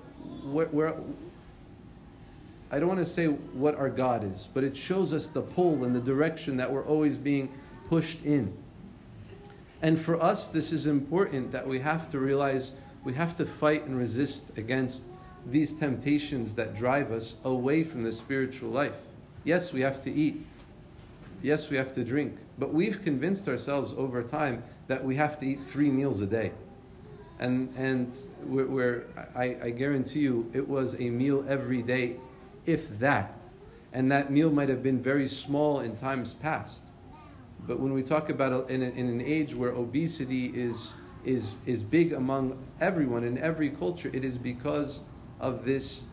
what, 0.42 0.72
where, 0.72 0.94
I 2.70 2.78
don't 2.78 2.88
want 2.88 3.00
to 3.00 3.06
say 3.06 3.26
what 3.26 3.74
our 3.74 3.90
God 3.90 4.24
is, 4.24 4.48
but 4.54 4.62
it 4.62 4.76
shows 4.76 5.12
us 5.12 5.28
the 5.28 5.42
pull 5.42 5.84
and 5.84 5.94
the 5.94 6.00
direction 6.00 6.56
that 6.58 6.70
we're 6.70 6.84
always 6.84 7.16
being 7.16 7.52
pushed 7.88 8.24
in. 8.24 8.52
And 9.82 10.00
for 10.00 10.22
us, 10.22 10.48
this 10.48 10.72
is 10.72 10.86
important 10.86 11.52
that 11.52 11.66
we 11.66 11.80
have 11.80 12.08
to 12.10 12.18
realize 12.18 12.74
we 13.02 13.14
have 13.14 13.34
to 13.36 13.46
fight 13.46 13.86
and 13.86 13.96
resist 13.96 14.56
against 14.58 15.04
these 15.46 15.72
temptations 15.72 16.54
that 16.54 16.76
drive 16.76 17.10
us 17.10 17.36
away 17.44 17.82
from 17.82 18.02
the 18.02 18.12
spiritual 18.12 18.70
life. 18.70 18.94
Yes, 19.42 19.72
we 19.72 19.80
have 19.80 20.02
to 20.02 20.12
eat. 20.12 20.44
Yes, 21.42 21.70
we 21.70 21.78
have 21.78 21.92
to 21.94 22.04
drink. 22.04 22.36
But 22.58 22.74
we've 22.74 23.02
convinced 23.02 23.48
ourselves 23.48 23.94
over 23.96 24.22
time 24.22 24.62
that 24.86 25.02
we 25.02 25.16
have 25.16 25.40
to 25.40 25.46
eat 25.46 25.62
three 25.62 25.90
meals 25.90 26.20
a 26.20 26.26
day. 26.26 26.52
And, 27.38 27.72
and 27.74 28.14
where, 28.44 29.04
I, 29.34 29.56
I 29.62 29.70
guarantee 29.70 30.20
you, 30.20 30.50
it 30.52 30.68
was 30.68 30.94
a 31.00 31.08
meal 31.08 31.42
every 31.48 31.80
day, 31.80 32.16
if 32.66 32.98
that. 32.98 33.36
And 33.92 34.10
that 34.12 34.30
meal 34.30 34.50
might 34.50 34.68
have 34.68 34.82
been 34.82 35.02
very 35.02 35.26
small 35.26 35.80
in 35.80 35.96
times 35.96 36.34
past. 36.34 36.82
But 37.66 37.80
when 37.80 37.92
we 37.92 38.02
talk 38.02 38.30
about 38.30 38.70
in, 38.70 38.82
in 38.82 39.08
an 39.08 39.20
age 39.20 39.54
where 39.54 39.70
obesity 39.70 40.46
is, 40.46 40.94
is, 41.24 41.54
is 41.66 41.82
big 41.82 42.12
among 42.12 42.58
everyone 42.80 43.24
in 43.24 43.36
every 43.38 43.70
culture, 43.70 44.10
it 44.12 44.24
is 44.24 44.38
because 44.38 45.02
of 45.40 45.64
this 45.64 46.04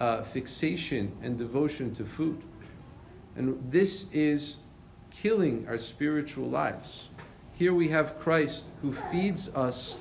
uh, 0.00 0.22
fixation 0.22 1.12
and 1.22 1.36
devotion 1.36 1.92
to 1.94 2.04
food. 2.04 2.42
And 3.36 3.60
this 3.70 4.10
is 4.12 4.56
killing 5.10 5.66
our 5.68 5.78
spiritual 5.78 6.48
lives. 6.48 7.08
Here 7.54 7.74
we 7.74 7.88
have 7.88 8.18
Christ 8.20 8.66
who 8.82 8.92
feeds 8.92 9.54
us, 9.54 9.98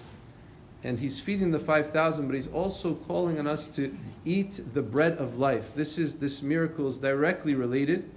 and 0.88 0.98
he's 0.98 1.20
feeding 1.20 1.52
the 1.52 1.60
5,000, 1.60 2.28
but 2.28 2.34
he's 2.34 2.48
also 2.48 2.96
calling 2.96 3.40
on 3.40 3.46
us 3.46 3.68
to 3.68 3.94
eat 4.24 4.74
the 4.74 4.82
bread 4.82 5.18
of 5.18 5.38
life. 5.38 5.76
This 5.76 5.98
is 5.98 6.16
this 6.16 6.42
miracle 6.42 6.88
is 6.88 6.98
directly 6.98 7.56
related 7.56 8.10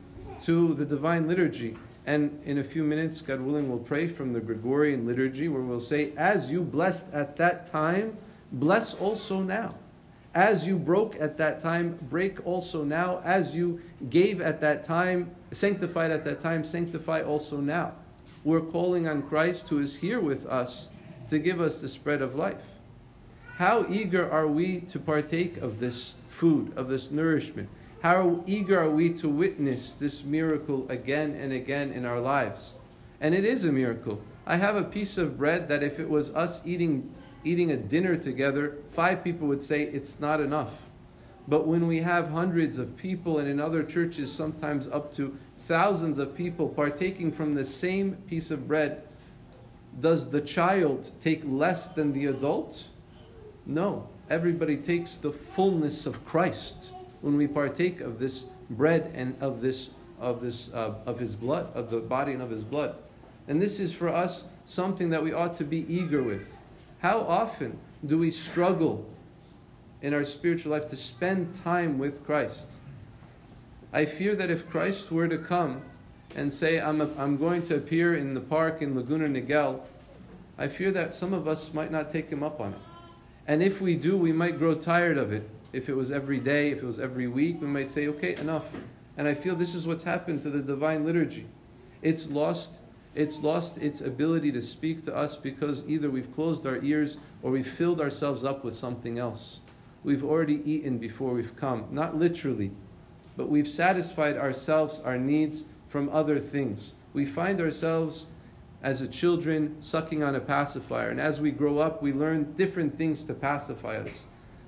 to 0.42 0.74
the 0.74 0.84
divine 0.84 1.26
liturgy. 1.26 1.76
And 2.06 2.40
in 2.44 2.58
a 2.58 2.64
few 2.64 2.84
minutes, 2.84 3.22
God 3.22 3.40
willing, 3.40 3.68
we'll 3.68 3.80
pray 3.80 4.06
from 4.06 4.32
the 4.32 4.38
Gregorian 4.38 5.04
liturgy 5.04 5.48
where 5.48 5.62
we'll 5.62 5.80
say, 5.80 6.12
As 6.16 6.48
you 6.48 6.62
blessed 6.62 7.12
at 7.12 7.36
that 7.38 7.72
time, 7.72 8.16
bless 8.52 8.94
also 8.94 9.40
now. 9.40 9.74
As 10.32 10.64
you 10.64 10.78
broke 10.78 11.16
at 11.16 11.36
that 11.38 11.60
time, 11.60 11.98
break 12.08 12.46
also 12.46 12.84
now. 12.84 13.20
As 13.24 13.52
you 13.52 13.80
gave 14.10 14.40
at 14.40 14.60
that 14.60 14.84
time, 14.84 15.34
sanctified 15.50 16.12
at 16.12 16.24
that 16.24 16.40
time, 16.40 16.62
sanctify 16.62 17.22
also 17.22 17.60
now. 17.60 17.94
We're 18.44 18.60
calling 18.60 19.08
on 19.08 19.22
Christ 19.22 19.68
who 19.68 19.80
is 19.80 19.96
here 19.96 20.20
with 20.20 20.46
us 20.46 20.88
to 21.30 21.38
give 21.38 21.60
us 21.60 21.80
the 21.80 21.88
spread 21.88 22.20
of 22.20 22.34
life. 22.34 22.62
How 23.56 23.87
eager 23.88 24.30
are 24.30 24.49
we 24.49 24.80
to 24.80 24.99
partake 24.99 25.56
of 25.56 25.80
this 25.80 26.14
food, 26.28 26.72
of 26.76 26.88
this 26.88 27.10
nourishment? 27.10 27.68
How 28.02 28.42
eager 28.46 28.78
are 28.78 28.90
we 28.90 29.10
to 29.14 29.28
witness 29.28 29.94
this 29.94 30.25
miracle 30.25 30.87
again 30.88 31.34
and 31.34 31.52
again 31.52 31.92
in 31.92 32.04
our 32.04 32.20
lives? 32.20 32.75
And 33.20 33.34
it 33.34 33.44
is 33.44 33.64
a 33.64 33.72
miracle. 33.72 34.20
I 34.46 34.56
have 34.56 34.76
a 34.76 34.82
piece 34.82 35.18
of 35.18 35.37
bread 35.37 35.68
that 35.68 35.82
if 35.82 36.00
it 36.00 36.08
was 36.08 36.34
us 36.34 36.62
eating 36.64 37.14
eating 37.42 37.70
a 37.70 37.76
dinner 37.76 38.16
together, 38.16 38.76
five 38.90 39.25
people 39.25 39.49
would 39.49 39.62
say 39.62 39.82
it's 39.82 40.20
not 40.20 40.40
enough. 40.40 40.82
But 41.49 41.66
when 41.66 41.87
we 41.87 42.00
have 42.00 42.28
hundreds 42.28 42.76
of 42.76 42.96
people, 42.96 43.38
and 43.38 43.49
in 43.49 43.58
other 43.58 43.82
churches, 43.82 44.30
sometimes 44.30 44.88
up 44.88 45.12
to 45.14 45.34
thousands 45.56 46.18
of 46.18 46.34
people 46.34 46.68
partaking 46.68 47.32
from 47.32 47.54
the 47.54 47.64
same 47.64 48.16
piece 48.28 48.50
of 48.50 48.68
bread, 48.68 49.02
does 49.99 50.30
the 50.30 50.40
child 50.40 51.11
take 51.20 51.42
less 51.44 51.88
than 51.88 52.12
the 52.12 52.26
adult? 52.26 52.88
No. 53.66 54.09
Everybody 54.28 54.76
takes 54.76 55.16
the 55.16 55.32
fullness 55.32 56.06
of 56.06 56.25
Christ 56.25 56.92
when 57.20 57.37
we 57.37 57.49
partake 57.49 58.00
of 58.00 58.18
this 58.18 58.47
bread 58.70 59.11
and 59.14 59.37
of 59.40 59.61
this 59.61 59.90
of 60.20 60.40
this 60.40 60.73
uh, 60.73 60.94
of 61.06 61.18
his 61.18 61.35
blood, 61.35 61.68
of 61.75 61.90
the 61.90 61.99
body 61.99 62.32
and 62.32 62.42
of 62.42 62.50
his 62.50 62.62
blood. 62.62 62.94
And 63.49 63.61
this 63.61 63.80
is 63.80 63.92
for 63.92 64.09
us 64.09 64.44
something 64.64 65.11
that 65.11 65.23
we 65.23 65.32
ought 65.32 65.54
to 65.54 65.64
be 65.64 65.85
eager 65.92 66.23
with. 66.23 66.56
How 67.00 67.20
often 67.20 67.78
do 68.06 68.18
we 68.18 68.30
struggle 68.30 69.09
in 70.02 70.14
our 70.14 70.25
spiritual 70.25 70.73
life 70.73 70.88
to 70.90 70.97
spend 70.97 71.54
time 71.54 71.99
with 71.99 72.25
Christ? 72.25 72.75
I 73.92 74.04
fear 74.04 74.37
that 74.37 74.50
if 74.50 74.70
Christ 74.70 75.11
were 75.11 75.26
to 75.26 75.38
come 75.38 75.82
and 76.37 76.52
say, 76.52 76.80
I'm, 76.80 77.00
a, 77.00 77.08
I'm 77.18 77.37
going 77.37 77.62
to 77.64 77.76
appear 77.76 78.14
in 78.14 78.34
the 78.34 78.40
park 78.40 78.82
in 78.82 78.94
Laguna 78.94 79.28
Niguel, 79.28 79.80
I 80.58 80.68
fear 80.68 80.90
that 80.92 81.14
some 81.14 81.32
of 81.32 81.49
us 81.49 81.72
might 81.72 81.90
not 81.90 82.10
take 82.10 82.28
him 82.28 82.42
up 82.42 82.60
on 82.60 82.72
it. 82.72 82.78
And 83.46 83.62
if 83.62 83.80
we 83.80 83.96
do, 83.96 84.16
we 84.16 84.32
might 84.32 84.58
grow 84.58 84.75
tired 84.75 85.18
of 85.18 85.32
it. 85.32 85.49
If 85.72 85.88
it 85.88 85.94
was 85.94 86.12
every 86.12 86.38
day, 86.38 86.70
if 86.70 86.82
it 86.82 86.87
was 86.87 86.99
every 86.99 87.26
week, 87.26 87.60
we 87.60 87.66
might 87.66 87.90
say, 87.90 88.08
okay, 88.08 88.37
enough. 88.37 88.66
And 89.16 89.26
I 89.26 89.34
feel 89.34 89.54
this 89.54 89.75
is 89.75 89.87
what's 89.87 90.04
happened 90.04 90.42
to 90.42 90.50
the 90.50 90.60
divine 90.60 91.04
liturgy. 91.04 91.46
It's 92.02 92.28
lost 92.28 92.80
It's 93.14 93.40
lost 93.40 93.76
its 93.78 94.00
ability 94.00 94.52
to 94.52 94.60
speak 94.60 95.04
to 95.04 95.14
us 95.14 95.37
because 95.37 95.84
either 95.88 96.08
we've 96.08 96.32
closed 96.32 96.64
our 96.64 96.78
ears 96.80 97.18
or 97.42 97.50
we've 97.50 97.66
filled 97.66 98.00
ourselves 98.00 98.44
up 98.44 98.62
with 98.62 98.75
something 98.75 99.18
else. 99.18 99.60
We've 100.04 100.25
already 100.25 100.62
eaten 100.64 100.99
before 100.99 101.34
we've 101.34 101.56
come, 101.56 101.88
not 101.90 102.16
literally, 102.16 102.70
but 103.37 103.49
we've 103.49 103.66
satisfied 103.66 104.37
ourselves, 104.37 105.00
our 105.04 105.18
needs 105.18 105.64
from 105.90 106.09
other 106.11 106.38
things. 106.38 106.94
We 107.12 107.26
find 107.26 107.61
ourselves 107.61 108.26
as 108.80 109.02
a 109.02 109.09
children 109.09 109.76
sucking 109.80 110.23
on 110.23 110.37
a 110.37 110.40
pacifier, 110.40 111.11
and 111.11 111.20
as 111.20 111.40
we 111.40 111.50
grow 111.50 111.78
up, 111.78 112.00
we 112.00 112.12
learn 112.12 112.52
different 112.54 112.97
things 112.97 113.25
to 113.25 113.35
pacify 113.35 113.97
us. 113.97 114.25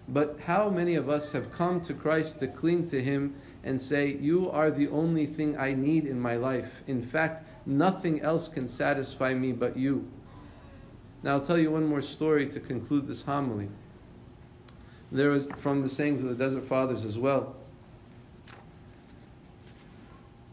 But 0.08 0.40
how 0.46 0.68
many 0.68 0.96
of 0.96 1.08
us 1.08 1.32
have 1.32 1.52
come 1.52 1.80
to 1.82 1.94
Christ 1.94 2.40
to 2.40 2.48
cling 2.48 2.90
to 2.90 3.00
Him 3.00 3.36
and 3.62 3.80
say, 3.80 4.16
You 4.20 4.50
are 4.50 4.70
the 4.70 4.88
only 4.88 5.24
thing 5.24 5.56
I 5.56 5.72
need 5.74 6.06
in 6.06 6.20
my 6.20 6.34
life? 6.34 6.82
In 6.88 7.00
fact, 7.00 7.48
nothing 7.64 8.20
else 8.20 8.48
can 8.48 8.66
satisfy 8.66 9.32
me 9.32 9.52
but 9.52 9.76
you. 9.76 10.10
Now, 11.22 11.34
I'll 11.34 11.40
tell 11.40 11.56
you 11.56 11.70
one 11.70 11.86
more 11.86 12.02
story 12.02 12.48
to 12.48 12.58
conclude 12.58 13.06
this 13.06 13.22
homily. 13.22 13.68
There 15.12 15.30
was 15.30 15.46
from 15.58 15.82
the 15.82 15.88
sayings 15.88 16.20
of 16.22 16.28
the 16.28 16.34
Desert 16.34 16.64
Fathers 16.64 17.04
as 17.04 17.16
well. 17.16 17.54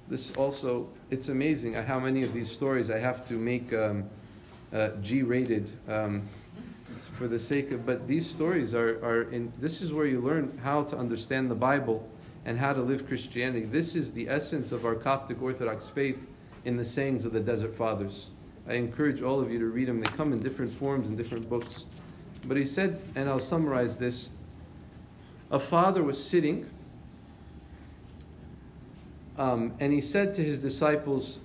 This 0.10 0.36
also, 0.36 0.90
it's 1.10 1.30
amazing 1.30 1.74
how 1.74 2.00
many 2.00 2.24
of 2.24 2.34
these 2.34 2.52
stories 2.52 2.90
I 2.90 2.98
have 2.98 3.28
to 3.28 3.36
make 3.36 3.72
um, 3.74 4.10
uh, 4.74 4.90
G 5.02 5.24
rated. 5.24 5.72
Um, 5.88 6.28
for 7.14 7.28
the 7.28 7.38
sake 7.38 7.72
of, 7.72 7.86
but 7.86 8.08
these 8.08 8.26
stories 8.26 8.74
are, 8.74 9.04
are 9.04 9.24
in, 9.32 9.52
this 9.60 9.82
is 9.82 9.92
where 9.94 10.06
you 10.06 10.22
learn 10.22 10.58
how 10.64 10.84
to 10.84 10.98
understand 10.98 11.52
the 11.52 11.56
Bible 11.56 12.10
and 12.46 12.58
how 12.58 12.74
to 12.74 12.82
live 12.82 13.08
Christianity. 13.08 13.66
This 13.66 13.96
is 13.96 14.12
the 14.14 14.30
essence 14.30 14.72
of 14.72 14.86
our 14.86 14.96
Coptic 14.96 15.42
Orthodox 15.42 15.90
faith 15.90 16.28
in 16.66 16.78
the 16.78 16.84
sayings 16.84 17.26
of 17.26 17.34
the 17.34 17.40
Desert 17.40 17.76
Fathers. 17.76 18.30
I 18.68 18.76
encourage 18.76 19.22
all 19.22 19.42
of 19.42 19.52
you 19.52 19.60
to 19.60 19.66
read 19.66 19.88
them. 19.88 20.00
They 20.00 20.08
come 20.12 20.32
in 20.32 20.42
different 20.42 20.74
forms 20.80 21.10
in 21.10 21.16
different 21.16 21.50
books. 21.50 21.88
But 22.46 22.56
he 22.56 22.66
said, 22.66 23.02
and 23.16 23.30
I'll 23.30 23.40
summarize 23.40 23.98
this 23.98 24.32
a 25.52 25.60
father 25.60 26.04
was 26.04 26.24
sitting, 26.24 26.70
um, 29.40 29.74
and 29.80 29.94
he 29.94 30.02
said 30.02 30.34
to 30.34 30.44
his 30.44 30.60
disciples, 30.60 31.40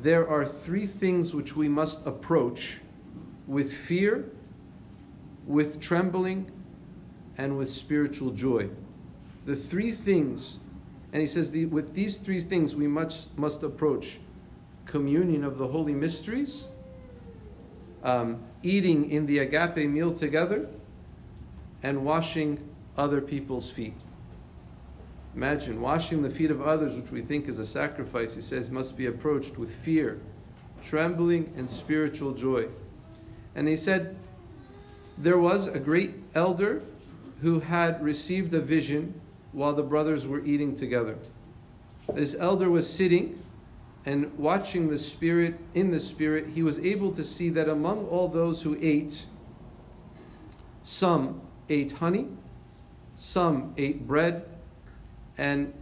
There 0.00 0.26
are 0.26 0.46
three 0.46 0.86
things 0.86 1.34
which 1.34 1.56
we 1.56 1.68
must 1.68 2.06
approach 2.06 2.78
with 3.48 3.72
fear, 3.72 4.30
with 5.44 5.80
trembling, 5.80 6.50
and 7.36 7.58
with 7.58 7.70
spiritual 7.70 8.30
joy. 8.30 8.70
The 9.46 9.56
three 9.56 9.90
things, 9.90 10.60
and 11.12 11.20
he 11.20 11.26
says, 11.26 11.50
the, 11.50 11.66
with 11.66 11.92
these 11.92 12.18
three 12.18 12.40
things 12.40 12.76
we 12.76 12.86
must, 12.86 13.36
must 13.36 13.64
approach 13.64 14.18
communion 14.86 15.42
of 15.42 15.58
the 15.58 15.66
holy 15.66 15.94
mysteries, 15.94 16.68
um, 18.04 18.40
eating 18.62 19.10
in 19.10 19.26
the 19.26 19.40
agape 19.40 19.90
meal 19.90 20.14
together, 20.14 20.68
and 21.82 22.04
washing 22.04 22.58
other 22.96 23.20
people's 23.20 23.68
feet. 23.68 23.94
Imagine 25.36 25.82
washing 25.82 26.22
the 26.22 26.30
feet 26.30 26.50
of 26.50 26.62
others, 26.62 26.96
which 26.96 27.10
we 27.10 27.20
think 27.20 27.46
is 27.46 27.58
a 27.58 27.66
sacrifice, 27.66 28.34
he 28.34 28.40
says, 28.40 28.70
must 28.70 28.96
be 28.96 29.04
approached 29.04 29.58
with 29.58 29.70
fear, 29.70 30.18
trembling, 30.82 31.52
and 31.58 31.68
spiritual 31.68 32.32
joy. 32.32 32.66
And 33.54 33.68
he 33.68 33.76
said, 33.76 34.16
There 35.18 35.38
was 35.38 35.68
a 35.68 35.78
great 35.78 36.14
elder 36.34 36.82
who 37.42 37.60
had 37.60 38.02
received 38.02 38.54
a 38.54 38.60
vision 38.60 39.20
while 39.52 39.74
the 39.74 39.82
brothers 39.82 40.26
were 40.26 40.42
eating 40.42 40.74
together. 40.74 41.18
This 42.14 42.34
elder 42.34 42.70
was 42.70 42.90
sitting 42.90 43.38
and 44.06 44.32
watching 44.38 44.88
the 44.88 44.96
Spirit, 44.96 45.56
in 45.74 45.90
the 45.90 46.00
Spirit, 46.00 46.46
he 46.54 46.62
was 46.62 46.78
able 46.80 47.12
to 47.12 47.24
see 47.24 47.50
that 47.50 47.68
among 47.68 48.06
all 48.06 48.28
those 48.28 48.62
who 48.62 48.78
ate, 48.80 49.26
some 50.82 51.42
ate 51.68 51.92
honey, 51.92 52.28
some 53.16 53.74
ate 53.76 54.06
bread, 54.06 54.46
and 55.38 55.72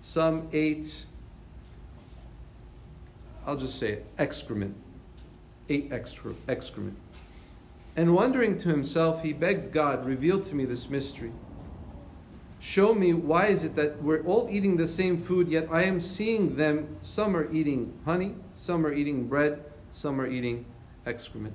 some 0.00 0.48
ate, 0.52 1.06
I'll 3.46 3.56
just 3.56 3.78
say 3.78 3.92
it, 3.92 4.06
excrement. 4.18 4.76
Ate 5.68 5.92
excrement. 5.92 6.96
And 7.96 8.14
wondering 8.14 8.56
to 8.58 8.68
himself, 8.68 9.22
he 9.22 9.32
begged 9.32 9.72
God, 9.72 10.04
reveal 10.04 10.40
to 10.40 10.54
me 10.54 10.64
this 10.64 10.88
mystery. 10.88 11.32
Show 12.58 12.94
me 12.94 13.12
why 13.12 13.46
is 13.46 13.64
it 13.64 13.74
that 13.76 14.02
we're 14.02 14.22
all 14.22 14.48
eating 14.50 14.76
the 14.76 14.86
same 14.86 15.18
food, 15.18 15.48
yet 15.48 15.68
I 15.70 15.82
am 15.82 15.98
seeing 15.98 16.56
them, 16.56 16.96
some 17.02 17.36
are 17.36 17.50
eating 17.52 17.92
honey, 18.04 18.34
some 18.54 18.86
are 18.86 18.92
eating 18.92 19.26
bread, 19.26 19.64
some 19.90 20.20
are 20.20 20.26
eating 20.26 20.64
excrement. 21.04 21.54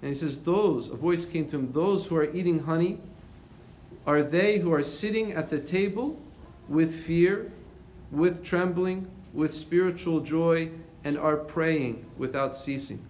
And 0.00 0.08
he 0.08 0.14
says, 0.14 0.40
Those, 0.42 0.88
a 0.88 0.96
voice 0.96 1.26
came 1.26 1.46
to 1.48 1.56
him, 1.56 1.72
those 1.72 2.06
who 2.06 2.16
are 2.16 2.32
eating 2.32 2.60
honey, 2.60 3.00
are 4.06 4.22
they 4.22 4.58
who 4.58 4.72
are 4.72 4.82
sitting 4.82 5.32
at 5.32 5.50
the 5.50 5.58
table 5.58 6.20
with 6.68 7.04
fear, 7.04 7.52
with 8.10 8.42
trembling, 8.42 9.10
with 9.32 9.52
spiritual 9.52 10.20
joy, 10.20 10.70
and 11.04 11.18
are 11.18 11.36
praying 11.36 12.04
without 12.16 12.54
ceasing. 12.54 13.04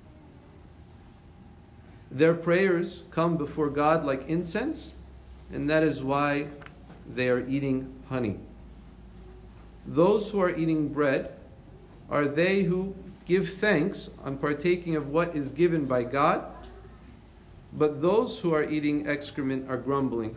Their 2.10 2.34
prayers 2.34 3.04
come 3.10 3.36
before 3.36 3.70
God 3.70 4.04
like 4.04 4.28
incense, 4.28 4.96
and 5.50 5.68
that 5.70 5.82
is 5.82 6.02
why 6.02 6.48
they 7.14 7.28
are 7.28 7.46
eating 7.46 7.92
honey. 8.08 8.38
Those 9.86 10.30
who 10.30 10.40
are 10.40 10.54
eating 10.54 10.88
bread 10.88 11.32
are 12.10 12.26
they 12.26 12.62
who 12.62 12.94
give 13.24 13.48
thanks 13.48 14.10
on 14.24 14.36
partaking 14.36 14.96
of 14.96 15.08
what 15.08 15.34
is 15.34 15.50
given 15.50 15.86
by 15.86 16.02
God, 16.02 16.44
but 17.72 18.02
those 18.02 18.38
who 18.38 18.52
are 18.54 18.64
eating 18.64 19.08
excrement 19.08 19.70
are 19.70 19.78
grumbling. 19.78 20.36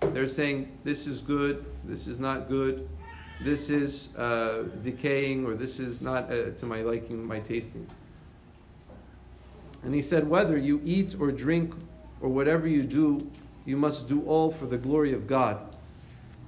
They're 0.00 0.26
saying, 0.26 0.78
This 0.84 1.06
is 1.06 1.20
good, 1.20 1.64
this 1.84 2.06
is 2.06 2.18
not 2.20 2.48
good, 2.48 2.88
this 3.40 3.70
is 3.70 4.14
uh, 4.16 4.64
decaying, 4.82 5.46
or 5.46 5.54
this 5.54 5.80
is 5.80 6.00
not 6.00 6.32
uh, 6.32 6.50
to 6.50 6.66
my 6.66 6.82
liking, 6.82 7.24
my 7.24 7.40
tasting. 7.40 7.86
And 9.82 9.94
he 9.94 10.02
said, 10.02 10.28
Whether 10.28 10.56
you 10.56 10.80
eat 10.84 11.16
or 11.18 11.30
drink 11.30 11.74
or 12.20 12.28
whatever 12.28 12.66
you 12.66 12.82
do, 12.82 13.30
you 13.64 13.76
must 13.76 14.08
do 14.08 14.22
all 14.24 14.50
for 14.50 14.66
the 14.66 14.78
glory 14.78 15.12
of 15.12 15.26
God. 15.26 15.58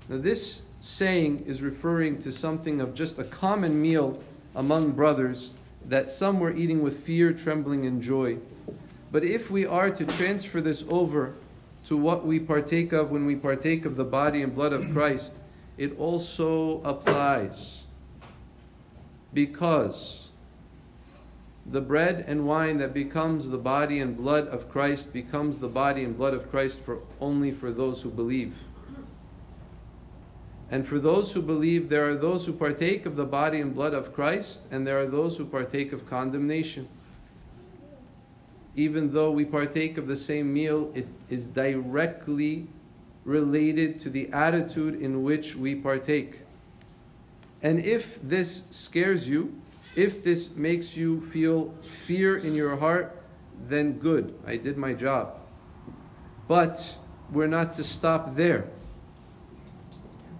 Now, 0.08 0.18
this 0.18 0.62
saying 0.80 1.44
is 1.46 1.62
referring 1.62 2.18
to 2.20 2.32
something 2.32 2.80
of 2.80 2.94
just 2.94 3.18
a 3.18 3.24
common 3.24 3.80
meal 3.80 4.22
among 4.54 4.92
brothers 4.92 5.52
that 5.86 6.08
some 6.08 6.40
were 6.40 6.52
eating 6.52 6.82
with 6.82 7.04
fear, 7.04 7.32
trembling, 7.32 7.86
and 7.86 8.02
joy. 8.02 8.38
But 9.12 9.24
if 9.24 9.50
we 9.50 9.66
are 9.66 9.90
to 9.90 10.04
transfer 10.04 10.60
this 10.60 10.84
over 10.88 11.34
to 11.84 11.96
what 11.96 12.26
we 12.26 12.38
partake 12.38 12.92
of 12.92 13.10
when 13.10 13.26
we 13.26 13.36
partake 13.36 13.84
of 13.84 13.96
the 13.96 14.04
body 14.04 14.42
and 14.42 14.54
blood 14.54 14.72
of 14.72 14.92
Christ, 14.92 15.36
it 15.78 15.98
also 15.98 16.82
applies. 16.82 17.86
Because 19.32 20.28
the 21.66 21.80
bread 21.80 22.24
and 22.26 22.46
wine 22.46 22.78
that 22.78 22.92
becomes 22.92 23.48
the 23.48 23.58
body 23.58 24.00
and 24.00 24.16
blood 24.16 24.48
of 24.48 24.68
Christ 24.68 25.12
becomes 25.12 25.58
the 25.58 25.68
body 25.68 26.04
and 26.04 26.16
blood 26.16 26.34
of 26.34 26.50
Christ 26.50 26.80
for 26.80 26.98
only 27.20 27.52
for 27.52 27.70
those 27.70 28.02
who 28.02 28.10
believe. 28.10 28.56
And 30.70 30.86
for 30.86 30.98
those 30.98 31.32
who 31.32 31.42
believe, 31.42 31.88
there 31.88 32.08
are 32.08 32.14
those 32.14 32.46
who 32.46 32.52
partake 32.52 33.04
of 33.04 33.16
the 33.16 33.24
body 33.24 33.60
and 33.60 33.74
blood 33.74 33.92
of 33.92 34.12
Christ, 34.12 34.62
and 34.70 34.86
there 34.86 35.00
are 35.00 35.06
those 35.06 35.36
who 35.36 35.44
partake 35.44 35.92
of 35.92 36.08
condemnation. 36.08 36.88
Even 38.80 39.12
though 39.12 39.30
we 39.30 39.44
partake 39.44 39.98
of 39.98 40.06
the 40.06 40.16
same 40.16 40.54
meal, 40.54 40.90
it 40.94 41.06
is 41.28 41.44
directly 41.44 42.66
related 43.26 44.00
to 44.00 44.08
the 44.08 44.32
attitude 44.32 45.02
in 45.02 45.22
which 45.22 45.54
we 45.54 45.74
partake. 45.74 46.40
And 47.62 47.78
if 47.78 48.18
this 48.22 48.64
scares 48.70 49.28
you, 49.28 49.54
if 49.96 50.24
this 50.24 50.56
makes 50.56 50.96
you 50.96 51.20
feel 51.20 51.74
fear 52.06 52.38
in 52.38 52.54
your 52.54 52.74
heart, 52.74 53.22
then 53.68 53.98
good, 53.98 54.32
I 54.46 54.56
did 54.56 54.78
my 54.78 54.94
job. 54.94 55.34
But 56.48 56.96
we're 57.30 57.48
not 57.48 57.74
to 57.74 57.84
stop 57.84 58.34
there. 58.34 58.66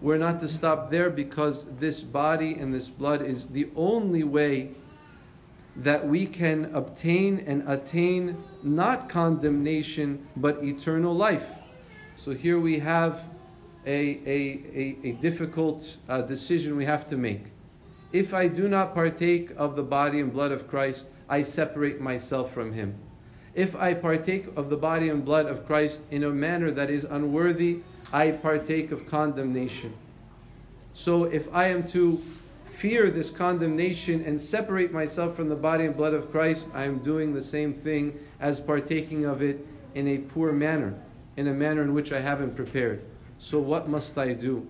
We're 0.00 0.16
not 0.16 0.40
to 0.40 0.48
stop 0.48 0.88
there 0.88 1.11
because 1.11 1.66
this 1.76 2.00
body 2.00 2.55
and 2.55 2.72
this 2.72 2.88
blood 2.88 3.20
is 3.20 3.48
the 3.48 3.68
only 3.76 4.24
way 4.24 4.70
that 5.76 6.06
we 6.06 6.26
can 6.26 6.70
obtain 6.74 7.44
and 7.46 7.62
attain 7.68 8.37
not 8.62 9.09
condemnation 9.09 10.26
but 10.37 10.62
eternal 10.62 11.14
life. 11.14 11.48
So 12.16 12.33
here 12.33 12.59
we 12.59 12.78
have 12.80 13.22
a, 13.87 14.20
a, 14.26 14.62
a, 14.74 15.09
a 15.09 15.12
difficult 15.12 15.96
uh, 16.09 16.22
decision 16.22 16.76
we 16.76 16.85
have 16.85 17.06
to 17.09 17.16
make. 17.16 17.46
If 18.12 18.35
I 18.35 18.48
do 18.48 18.68
not 18.68 18.94
partake 18.94 19.52
of 19.56 19.76
the 19.76 19.83
body 19.83 20.20
and 20.20 20.33
blood 20.33 20.52
of 20.52 20.68
Christ, 20.68 21.09
I 21.28 21.42
separate 21.42 22.00
myself 22.00 22.52
from 22.52 22.72
him. 22.72 22.96
If 23.54 23.74
I 23.76 23.94
partake 23.94 24.46
of 24.56 24.68
the 24.68 24.76
body 24.76 25.09
and 25.09 25.24
blood 25.24 25.46
of 25.46 25.66
Christ 25.66 26.02
in 26.11 26.24
a 26.24 26.30
manner 26.30 26.70
that 26.72 26.90
is 26.90 27.04
unworthy, 27.04 27.80
I 28.12 28.33
partake 28.33 28.90
of 28.90 29.06
condemnation. 29.06 29.94
So 30.92 31.24
if 31.24 31.52
I 31.54 31.68
am 31.68 31.85
to 31.88 32.20
fear 32.80 33.10
this 33.10 33.28
condemnation 33.28 34.24
and 34.24 34.40
separate 34.40 34.90
myself 34.90 35.36
from 35.36 35.50
the 35.50 35.54
body 35.54 35.84
and 35.84 35.94
blood 35.94 36.14
of 36.14 36.30
Christ, 36.30 36.70
I 36.72 36.84
am 36.84 37.00
doing 37.00 37.34
the 37.34 37.42
same 37.42 37.74
thing 37.74 38.18
as 38.40 38.58
partaking 38.58 39.26
of 39.26 39.42
it 39.42 39.66
in 39.94 40.08
a 40.08 40.16
poor 40.16 40.50
manner, 40.50 40.94
in 41.36 41.48
a 41.48 41.52
manner 41.52 41.82
in 41.82 41.92
which 41.92 42.10
I 42.10 42.20
haven't 42.20 42.56
prepared. 42.56 43.02
So, 43.36 43.58
what 43.58 43.90
must 43.90 44.16
I 44.16 44.32
do? 44.32 44.66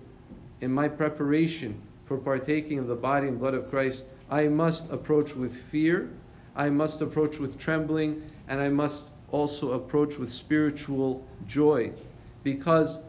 In 0.59 0.73
my 0.73 0.89
preparation 0.89 1.81
for 2.03 2.17
partaking 2.17 2.79
of 2.79 2.87
the 2.87 2.95
body 2.95 3.29
and 3.29 3.39
blood 3.39 3.53
of 3.53 3.69
Christ, 3.69 4.07
I 4.29 4.49
must 4.49 4.91
approach 4.91 5.33
with 5.33 5.55
fear, 5.55 6.09
I 6.53 6.69
must 6.69 6.99
approach 6.99 7.39
with 7.39 7.57
trembling, 7.57 8.29
and 8.49 8.59
I 8.59 8.67
must 8.67 9.05
also 9.31 9.71
approach 9.71 10.17
with 10.17 10.29
spiritual 10.29 11.25
joy. 11.47 11.93
Because 12.43 12.99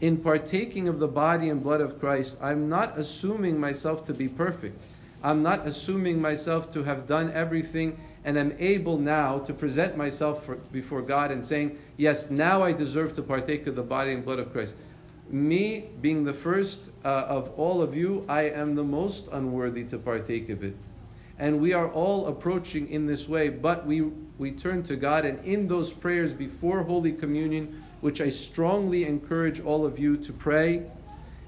in 0.00 0.16
partaking 0.16 0.88
of 0.88 0.98
the 0.98 1.08
body 1.08 1.50
and 1.50 1.62
blood 1.62 1.80
of 1.80 2.00
Christ, 2.00 2.38
I'm 2.42 2.68
not 2.68 2.98
assuming 2.98 3.60
myself 3.60 4.06
to 4.06 4.14
be 4.14 4.28
perfect. 4.28 4.84
I'm 5.22 5.42
not 5.42 5.66
assuming 5.66 6.20
myself 6.20 6.72
to 6.72 6.82
have 6.84 7.06
done 7.06 7.30
everything 7.32 7.98
and 8.24 8.38
I'm 8.38 8.54
able 8.58 8.98
now 8.98 9.38
to 9.40 9.52
present 9.52 9.96
myself 9.96 10.44
for, 10.44 10.56
before 10.56 11.02
God 11.02 11.30
and 11.30 11.44
saying, 11.44 11.78
Yes, 11.96 12.30
now 12.30 12.62
I 12.62 12.72
deserve 12.72 13.14
to 13.14 13.22
partake 13.22 13.66
of 13.66 13.76
the 13.76 13.82
body 13.82 14.12
and 14.12 14.24
blood 14.24 14.38
of 14.38 14.52
Christ. 14.52 14.74
Me 15.28 15.86
being 16.00 16.24
the 16.24 16.32
first 16.32 16.90
uh, 17.04 17.08
of 17.08 17.50
all 17.58 17.80
of 17.80 17.94
you, 17.94 18.24
I 18.28 18.42
am 18.42 18.74
the 18.74 18.84
most 18.84 19.28
unworthy 19.32 19.84
to 19.84 19.98
partake 19.98 20.48
of 20.48 20.64
it. 20.64 20.74
And 21.38 21.60
we 21.60 21.72
are 21.72 21.88
all 21.88 22.26
approaching 22.26 22.90
in 22.90 23.06
this 23.06 23.28
way, 23.28 23.48
but 23.48 23.86
we, 23.86 24.02
we 24.38 24.50
turn 24.52 24.82
to 24.84 24.96
God, 24.96 25.24
and 25.24 25.42
in 25.44 25.68
those 25.68 25.92
prayers 25.92 26.34
before 26.34 26.82
Holy 26.82 27.12
Communion, 27.12 27.82
which 28.00 28.20
I 28.20 28.30
strongly 28.30 29.04
encourage 29.04 29.60
all 29.60 29.84
of 29.84 29.98
you 29.98 30.16
to 30.16 30.32
pray. 30.32 30.82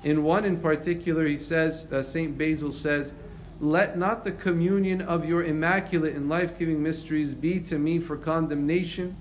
In 0.05 0.23
one 0.23 0.45
in 0.45 0.59
particular, 0.59 1.27
he 1.27 1.39
says, 1.39 1.91
uh, 1.93 2.03
St. 2.03 2.37
Basil 2.37 2.73
says, 2.73 3.15
Let 3.61 3.97
not 3.97 4.25
the 4.25 4.33
communion 4.33 5.01
of 5.01 5.27
your 5.27 5.45
immaculate 5.45 6.15
and 6.15 6.29
life 6.29 6.59
giving 6.59 6.83
mysteries 6.83 7.35
be 7.35 7.61
to 7.61 7.79
me 7.79 7.99
for 7.99 8.17
condemnation, 8.17 9.17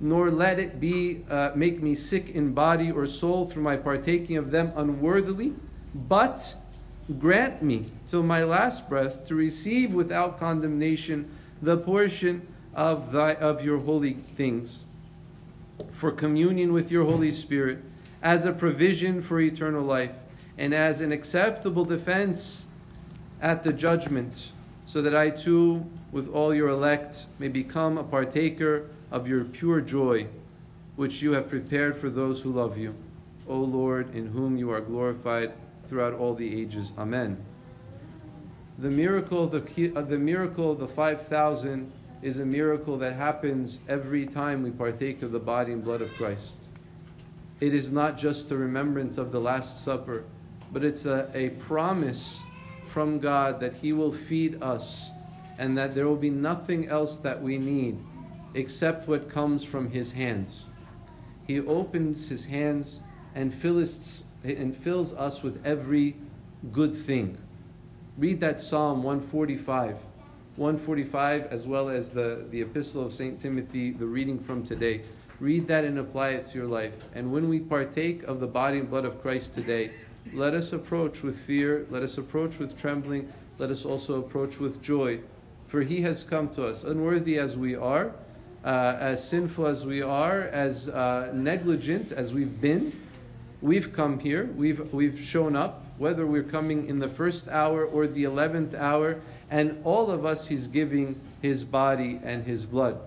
nor 0.00 0.30
let 0.30 0.58
it 0.58 0.80
be 0.80 1.24
uh, 1.30 1.52
make 1.54 1.82
me 1.82 1.94
sick 1.94 2.30
in 2.30 2.52
body 2.52 2.90
or 2.90 3.06
soul 3.06 3.44
through 3.44 3.62
my 3.62 3.76
partaking 3.76 4.36
of 4.36 4.50
them 4.50 4.72
unworthily, 4.76 5.54
but 5.94 6.54
grant 7.18 7.62
me 7.62 7.86
till 8.06 8.22
my 8.22 8.44
last 8.44 8.88
breath 8.88 9.26
to 9.26 9.34
receive 9.34 9.92
without 9.92 10.38
condemnation 10.38 11.28
the 11.60 11.76
portion 11.76 12.46
of 12.74 13.12
thy 13.12 13.34
of 13.34 13.64
your 13.64 13.78
holy 13.78 14.14
things 14.36 14.86
for 15.90 16.10
communion 16.10 16.72
with 16.72 16.90
your 16.90 17.04
Holy 17.04 17.32
Spirit, 17.32 17.78
as 18.22 18.44
a 18.44 18.52
provision 18.52 19.20
for 19.20 19.40
eternal 19.40 19.82
life, 19.82 20.12
and 20.58 20.72
as 20.72 21.00
an 21.00 21.12
acceptable 21.12 21.84
defense 21.84 22.68
at 23.40 23.64
the 23.64 23.72
judgment, 23.72 24.52
so 24.86 25.02
that 25.02 25.14
I 25.14 25.30
too, 25.30 25.86
with 26.10 26.28
all 26.28 26.54
your 26.54 26.68
elect, 26.68 27.26
may 27.38 27.48
become 27.48 27.98
a 27.98 28.04
partaker 28.04 28.88
of 29.10 29.26
your 29.26 29.44
pure 29.44 29.80
joy, 29.80 30.26
which 30.96 31.22
you 31.22 31.32
have 31.32 31.48
prepared 31.48 31.96
for 31.96 32.10
those 32.10 32.42
who 32.42 32.52
love 32.52 32.78
you. 32.78 32.94
O 33.48 33.58
Lord, 33.58 34.14
in 34.14 34.28
whom 34.28 34.56
you 34.56 34.70
are 34.70 34.80
glorified 34.80 35.52
throughout 35.88 36.14
all 36.14 36.34
the 36.34 36.60
ages. 36.60 36.92
Amen. 36.96 37.36
The 38.78 38.90
miracle, 38.90 39.46
the, 39.46 39.92
uh, 39.94 40.02
the 40.02 40.18
miracle 40.18 40.72
of 40.72 40.78
the 40.78 40.88
5,000 40.88 41.92
is 42.22 42.38
a 42.38 42.46
miracle 42.46 42.96
that 42.98 43.14
happens 43.14 43.80
every 43.88 44.24
time 44.24 44.62
we 44.62 44.70
partake 44.70 45.22
of 45.22 45.32
the 45.32 45.40
body 45.40 45.72
and 45.72 45.84
blood 45.84 46.00
of 46.00 46.12
Christ. 46.14 46.68
It 47.60 47.74
is 47.74 47.90
not 47.90 48.16
just 48.16 48.50
a 48.50 48.56
remembrance 48.56 49.18
of 49.18 49.32
the 49.32 49.40
Last 49.40 49.84
Supper, 49.84 50.24
but 50.72 50.84
it's 50.84 51.04
a, 51.04 51.30
a 51.34 51.50
promise 51.50 52.42
from 52.86 53.18
God 53.18 53.60
that 53.60 53.74
He 53.74 53.92
will 53.92 54.12
feed 54.12 54.62
us 54.62 55.10
and 55.58 55.76
that 55.76 55.94
there 55.94 56.06
will 56.06 56.16
be 56.16 56.30
nothing 56.30 56.88
else 56.88 57.18
that 57.18 57.40
we 57.40 57.58
need 57.58 57.98
except 58.54 59.08
what 59.08 59.28
comes 59.28 59.64
from 59.64 59.90
His 59.90 60.12
hands. 60.12 60.66
He 61.46 61.60
opens 61.60 62.28
His 62.28 62.44
hands 62.44 63.00
and 63.34 63.52
fills, 63.52 64.24
and 64.44 64.76
fills 64.76 65.14
us 65.14 65.42
with 65.42 65.64
every 65.64 66.16
good 66.70 66.94
thing. 66.94 67.36
Read 68.16 68.40
that 68.40 68.60
Psalm 68.60 69.02
145. 69.02 69.96
145 70.56 71.46
as 71.46 71.66
well 71.66 71.88
as 71.88 72.10
the, 72.10 72.44
the 72.50 72.60
epistle 72.60 73.04
of 73.04 73.14
St. 73.14 73.40
Timothy, 73.40 73.90
the 73.90 74.04
reading 74.04 74.38
from 74.38 74.62
today. 74.62 75.00
Read 75.40 75.66
that 75.68 75.84
and 75.84 75.98
apply 75.98 76.30
it 76.30 76.46
to 76.46 76.58
your 76.58 76.66
life. 76.66 76.92
And 77.14 77.32
when 77.32 77.48
we 77.48 77.58
partake 77.58 78.22
of 78.24 78.38
the 78.38 78.46
body 78.46 78.78
and 78.78 78.90
blood 78.90 79.06
of 79.06 79.22
Christ 79.22 79.54
today, 79.54 79.92
let 80.34 80.54
us 80.54 80.72
approach 80.72 81.22
with 81.22 81.38
fear, 81.38 81.86
let 81.90 82.02
us 82.02 82.18
approach 82.18 82.58
with 82.58 82.76
trembling, 82.76 83.32
let 83.58 83.70
us 83.70 83.84
also 83.84 84.20
approach 84.20 84.58
with 84.58 84.82
joy. 84.82 85.20
For 85.66 85.80
he 85.80 86.02
has 86.02 86.22
come 86.22 86.50
to 86.50 86.66
us, 86.66 86.84
unworthy 86.84 87.38
as 87.38 87.56
we 87.56 87.74
are, 87.74 88.12
uh, 88.64 88.96
as 89.00 89.26
sinful 89.26 89.66
as 89.66 89.86
we 89.86 90.02
are, 90.02 90.42
as 90.42 90.88
uh, 90.90 91.30
negligent 91.32 92.12
as 92.12 92.34
we've 92.34 92.60
been. 92.60 92.92
We've 93.62 93.92
come 93.92 94.18
here, 94.18 94.50
we've, 94.54 94.92
we've 94.92 95.18
shown 95.18 95.56
up, 95.56 95.84
whether 95.96 96.26
we're 96.26 96.42
coming 96.42 96.88
in 96.88 96.98
the 96.98 97.08
first 97.08 97.48
hour 97.48 97.84
or 97.84 98.06
the 98.06 98.24
eleventh 98.24 98.74
hour, 98.74 99.20
and 99.52 99.78
all 99.84 100.10
of 100.10 100.24
us 100.24 100.46
He's 100.46 100.66
giving 100.66 101.20
His 101.42 101.62
body 101.62 102.18
and 102.24 102.44
His 102.44 102.64
blood. 102.64 102.98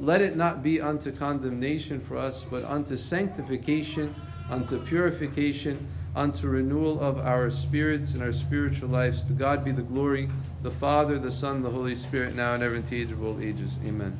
Let 0.00 0.20
it 0.20 0.36
not 0.36 0.62
be 0.62 0.80
unto 0.80 1.12
condemnation 1.12 2.00
for 2.00 2.16
us, 2.16 2.44
but 2.44 2.64
unto 2.64 2.96
sanctification, 2.96 4.14
unto 4.50 4.84
purification, 4.84 5.86
unto 6.16 6.48
renewal 6.48 7.00
of 7.00 7.18
our 7.18 7.48
spirits 7.48 8.14
and 8.14 8.22
our 8.24 8.32
spiritual 8.32 8.88
lives. 8.88 9.22
To 9.24 9.32
God 9.32 9.64
be 9.64 9.70
the 9.70 9.82
glory, 9.82 10.28
the 10.62 10.70
Father, 10.70 11.16
the 11.16 11.30
Son, 11.30 11.62
the 11.62 11.70
Holy 11.70 11.94
Spirit, 11.94 12.34
now 12.34 12.54
and 12.54 12.62
ever 12.62 12.74
in 12.74 12.82
the 12.82 13.00
age 13.00 13.12
of 13.12 13.22
all 13.22 13.40
ages. 13.40 13.78
Amen. 13.86 14.18